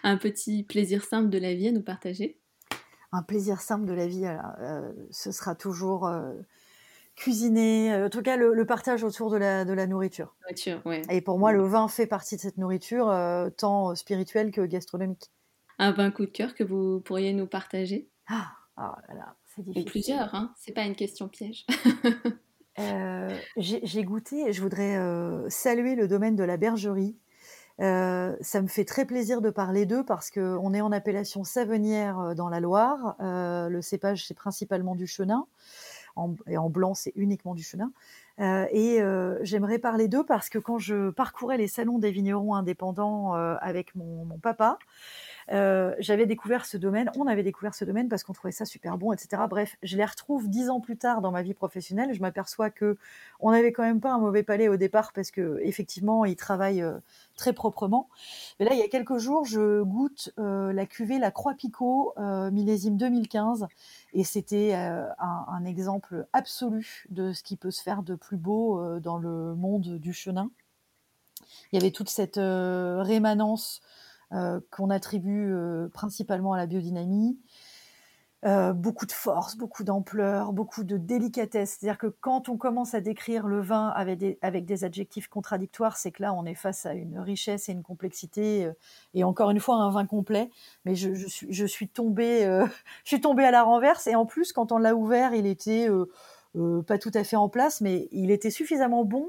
Un 0.03 0.17
petit 0.17 0.65
plaisir 0.65 1.05
simple 1.05 1.31
de 1.31 1.39
la 1.39 1.55
vie 1.55 1.69
à 1.69 1.73
nous 1.73 1.83
partager 1.83 2.41
Un 3.13 3.23
plaisir 3.23 3.61
simple 3.61 3.87
de 3.87 3.93
la 3.93 4.07
vie, 4.07 4.27
euh, 4.27 4.93
ce 5.11 5.33
sera 5.33 5.55
toujours 5.55 6.07
euh, 6.07 6.35
cuisiner, 7.19 7.93
euh, 7.93 8.07
en 8.07 8.11
tout 8.11 8.23
cas 8.23 8.37
le, 8.37 8.65
partage 8.65 9.03
autour 9.05 9.31
de 9.31 9.37
la, 9.37 9.65
de 9.65 9.73
la 9.73 9.87
nourriture. 9.87 10.35
Nourriture, 10.43 10.81
ouais. 10.87 11.03
Et 11.11 11.21
pour 11.21 11.39
moi, 11.39 11.53
le 11.53 11.67
vin 11.67 11.89
fait 11.89 12.07
partie 12.07 12.37
de 12.37 12.41
cette 12.41 12.59
nourriture, 12.59 13.13
tant 13.57 13.95
spirituelle 13.95 14.51
que 14.51 14.63
gastronomique. 14.63 15.31
Un 15.79 15.93
vin 15.93 16.11
coup 16.11 16.27
de 16.27 16.31
cœur 16.31 16.55
que 16.55 16.65
vous 16.65 17.01
pourriez 17.01 17.33
nous 17.33 17.47
partager? 17.47 18.09
Ah, 18.29 18.49
oh 18.79 18.95
là 19.09 19.15
là, 19.15 19.37
c'est 19.47 19.63
difficile. 19.63 19.89
Ou 19.89 19.91
plusieurs, 19.91 20.35
hein 20.35 20.53
c'est 20.57 20.73
pas 20.73 20.85
une 20.85 20.95
question 20.95 21.29
piège. 21.29 21.67
j'ai 23.57 24.05
goûté, 24.05 24.53
je 24.53 24.63
voudrais 24.63 24.97
saluer 25.51 25.97
le 25.97 26.09
domaine 26.09 26.37
de 26.37 26.45
la 26.45 26.57
bergerie. 26.57 27.17
ça 27.79 28.63
me 28.63 28.69
fait 28.69 28.85
très 28.85 29.05
plaisir 29.05 29.41
de 29.41 29.51
parler 29.51 29.87
d'eux 29.87 30.05
parce 30.05 30.31
qu'on 30.31 30.75
est 30.75 30.81
en 30.81 30.93
appellation 30.93 31.43
savenière 31.43 32.35
dans 32.37 32.49
la 32.49 32.61
Loire. 32.61 33.17
le 33.21 33.81
cépage, 33.81 34.27
c'est 34.27 34.35
principalement 34.35 34.95
du 34.95 35.07
chenin. 35.07 35.47
Et 36.47 36.59
en 36.59 36.71
blanc, 36.71 36.95
c'est 36.95 37.13
uniquement 37.17 37.55
du 37.55 37.63
chenin. 37.63 37.93
et 38.39 39.01
j'aimerais 39.43 39.79
parler 39.79 40.09
d'eux 40.09 40.25
parce 40.25 40.49
que 40.49 40.59
quand 40.59 40.79
je 40.79 41.11
parcourais 41.11 41.59
les 41.59 41.69
salons 41.69 41.99
des 41.99 42.11
vignerons 42.11 42.55
indépendants 42.55 43.35
avec 43.35 43.95
mon, 43.95 44.25
mon 44.25 44.39
papa, 44.39 44.79
euh, 45.51 45.95
j'avais 45.99 46.27
découvert 46.27 46.67
ce 46.67 46.77
domaine, 46.77 47.11
on 47.17 47.27
avait 47.27 47.43
découvert 47.43 47.75
ce 47.75 47.85
domaine 47.85 48.09
parce 48.09 48.23
qu'on 48.23 48.33
trouvait 48.33 48.53
ça 48.53 48.65
super 48.65 48.99
bon, 48.99 49.13
etc. 49.13 49.43
Bref, 49.49 49.77
je 49.83 49.97
les 49.97 50.05
retrouve 50.05 50.49
dix 50.49 50.69
ans 50.69 50.81
plus 50.81 50.97
tard 50.97 51.23
dans 51.23 51.31
ma 51.31 51.43
vie 51.43 51.55
professionnelle. 51.55 52.13
Je 52.13 52.21
m'aperçois 52.21 52.71
que 52.71 52.99
on 53.41 53.51
n'avait 53.51 53.73
quand 53.73 53.83
même 53.83 54.01
pas 54.01 54.13
un 54.13 54.19
mauvais 54.19 54.43
palais 54.43 54.69
au 54.69 54.77
départ 54.77 55.13
parce 55.13 55.31
que 55.31 55.59
effectivement, 55.63 56.25
ils 56.25 56.37
travaillent 56.37 56.83
euh, 56.83 56.99
très 57.39 57.55
proprement. 57.55 58.11
Mais 58.61 58.67
là, 58.67 58.75
il 58.75 58.79
y 58.79 58.83
a 58.83 58.89
quelques 58.89 59.17
jours, 59.17 59.47
je 59.47 59.83
goûte 59.83 60.31
euh, 60.39 60.75
la 60.75 60.85
cuvée 60.85 61.19
La 61.19 61.31
Croix 61.31 61.55
Picot, 61.55 62.13
millésime 62.53 62.99
2015, 62.99 63.67
et 64.13 64.25
c'était 64.25 64.75
un, 64.75 65.15
un, 65.19 65.65
exemple 65.65 66.27
absolu 66.35 67.07
de 67.09 67.33
ce 67.33 67.43
qui 67.43 67.57
peut 67.57 67.71
se 67.71 67.83
faire 67.83 68.03
de 68.03 68.15
plus 68.15 68.37
beau 68.37 68.99
dans 69.01 69.17
le 69.17 69.55
monde 69.55 69.99
du 69.99 70.13
chenin. 70.13 70.51
Il 71.73 71.77
y 71.77 71.79
avait 71.79 71.93
toute 71.93 72.11
cette 72.11 72.37
rémanence 72.39 73.81
euh, 74.35 74.61
qu'on 74.71 74.91
attribue 74.91 75.55
euh, 75.55 75.89
principalement 75.89 76.53
à 76.53 76.59
la 76.59 76.67
biodynamie. 76.67 77.39
Euh, 78.45 78.73
beaucoup 78.73 79.05
de 79.05 79.13
force, 79.13 79.57
beaucoup 79.57 79.83
d'ampleur, 79.83 80.53
beaucoup 80.53 80.85
de 80.85 80.97
délicatesse. 80.97 81.77
C'est-à-dire 81.79 81.99
que 81.99 82.07
quand 82.07 82.49
on 82.49 82.57
commence 82.57 82.95
à 82.95 83.01
décrire 83.01 83.49
le 83.49 83.61
vin 83.61 83.89
avec 83.89 84.65
des, 84.65 84.85
adjectifs 84.85 85.27
contradictoires, 85.27 85.97
c'est 85.97 86.13
que 86.13 86.23
là, 86.23 86.33
on 86.33 86.45
est 86.45 86.55
face 86.55 86.87
à 86.87 86.95
une 86.95 87.19
richesse 87.19 87.69
et 87.69 87.73
une 87.73 87.83
complexité, 87.83 88.71
et 89.15 89.25
encore 89.25 89.51
une 89.51 89.59
fois, 89.59 89.77
un 89.77 89.91
vin 89.91 90.07
complet. 90.07 90.51
Mais 90.85 90.95
je, 90.95 91.67
suis, 91.67 91.89
tombée, 91.89 92.43
je 93.05 93.09
suis 93.09 93.21
tombée 93.21 93.45
à 93.45 93.51
la 93.51 93.65
renverse, 93.65 94.07
et 94.07 94.15
en 94.15 94.25
plus, 94.25 94.53
quand 94.53 94.71
on 94.71 94.79
l'a 94.79 94.95
ouvert, 94.95 95.35
il 95.35 95.47
était 95.47 95.89
pas 96.87 96.99
tout 96.99 97.13
à 97.15 97.25
fait 97.25 97.37
en 97.37 97.49
place, 97.49 97.81
mais 97.81 98.09
il 98.13 98.31
était 98.31 98.51
suffisamment 98.51 99.05
bon 99.05 99.27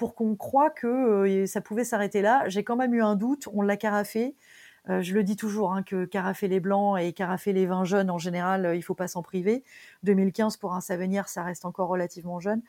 pour 0.00 0.14
qu'on 0.14 0.34
croit 0.34 0.70
que 0.70 0.86
euh, 0.86 1.46
ça 1.46 1.60
pouvait 1.60 1.84
s'arrêter 1.84 2.22
là. 2.22 2.48
J'ai 2.48 2.64
quand 2.64 2.74
même 2.74 2.94
eu 2.94 3.02
un 3.02 3.16
doute, 3.16 3.48
on 3.52 3.60
l'a 3.60 3.76
carafé. 3.76 4.34
Euh, 4.88 5.02
je 5.02 5.14
le 5.14 5.22
dis 5.22 5.36
toujours, 5.36 5.72
hein, 5.72 5.82
que 5.82 6.04
carafer 6.04 6.48
les 6.48 6.60
blancs 6.60 6.98
et 6.98 7.12
carafer 7.12 7.52
les 7.52 7.66
vins 7.66 7.84
jeunes, 7.84 8.10
en 8.10 8.18
général, 8.18 8.66
euh, 8.66 8.76
il 8.76 8.82
faut 8.82 8.94
pas 8.94 9.08
s'en 9.08 9.22
priver. 9.22 9.62
2015, 10.04 10.56
pour 10.56 10.74
un 10.74 10.80
Savenir, 10.80 11.28
ça 11.28 11.42
reste 11.42 11.64
encore 11.64 11.88
relativement 11.88 12.40
jeune. 12.40 12.62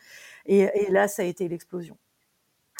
et 0.45 0.69
là, 0.89 1.08
ça 1.08 1.24
a 1.24 1.26
été 1.26 1.47
l'explosion. 1.47 1.97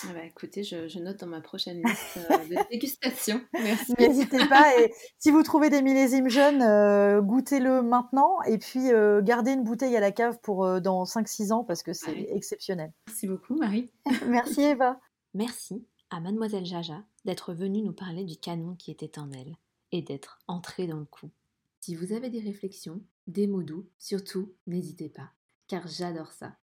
Ah 0.04 0.14
bah, 0.14 0.26
écoutez, 0.26 0.64
je, 0.64 1.00
note 1.00 1.20
dans 1.20 1.28
ma 1.28 1.42
prochaine 1.42 1.82
liste 1.84 2.18
euh, 2.32 2.38
de 2.48 2.56
dégustation. 2.72 3.40
Merci. 3.54 3.94
N'hésitez 4.00 4.48
pas. 4.48 4.80
Et 4.80 4.94
si 5.20 5.30
vous 5.30 5.44
trouvez 5.44 5.70
des 5.70 5.82
millésimes 5.82 6.30
jeunes, 6.30 6.62
euh, 6.64 7.22
goûtez-le 7.22 7.84
maintenant. 7.84 8.42
Et 8.44 8.58
puis, 8.58 8.92
euh, 8.92 9.22
gardez 9.22 9.52
une 9.52 9.64
bouteille 9.64 9.96
à 9.96 10.00
la 10.00 10.12
cave 10.12 10.40
pour 10.42 10.82
dans 10.82 11.06
5-6 11.06 11.52
ans 11.52 11.64
parce 11.64 11.84
que 11.84 11.94
c'est 11.94 12.28
exceptionnel. 12.32 12.92
Merci 13.08 13.28
beaucoup, 13.28 13.56
Marie. 13.56 13.92
Merci, 14.28 14.62
Eva. 14.62 15.00
Merci 15.34 15.86
à 16.12 16.20
Mademoiselle 16.20 16.66
Jaja 16.66 17.04
d'être 17.24 17.54
venue 17.54 17.82
nous 17.82 17.94
parler 17.94 18.26
du 18.26 18.36
canon 18.36 18.76
qui 18.76 18.92
était 18.92 19.18
en 19.18 19.32
elle 19.32 19.56
et 19.94 20.02
d'être 20.02 20.40
entrée 20.48 20.86
dans 20.86 21.00
le 21.00 21.06
coup. 21.06 21.32
Si 21.80 21.96
vous 21.96 22.12
avez 22.12 22.30
des 22.30 22.42
réflexions, 22.42 23.02
des 23.28 23.48
mots 23.48 23.64
doux, 23.64 23.90
surtout, 23.98 24.54
n'hésitez 24.68 25.10
pas, 25.10 25.32
car 25.68 25.88
j'adore 25.88 26.34
ça. 26.34 26.58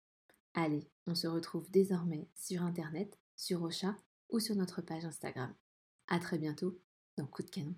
Allez, 0.55 0.87
on 1.07 1.15
se 1.15 1.27
retrouve 1.27 1.71
désormais 1.71 2.29
sur 2.35 2.63
Internet 2.63 3.19
sur 3.37 3.63
Ocha 3.63 3.97
ou 4.29 4.39
sur 4.39 4.55
notre 4.55 4.83
page 4.83 5.07
Instagram. 5.07 5.55
À 6.09 6.19
très 6.19 6.39
bientôt 6.39 6.79
dans 7.17 7.27
Coup 7.27 7.43
de 7.43 7.51
canon. 7.51 7.75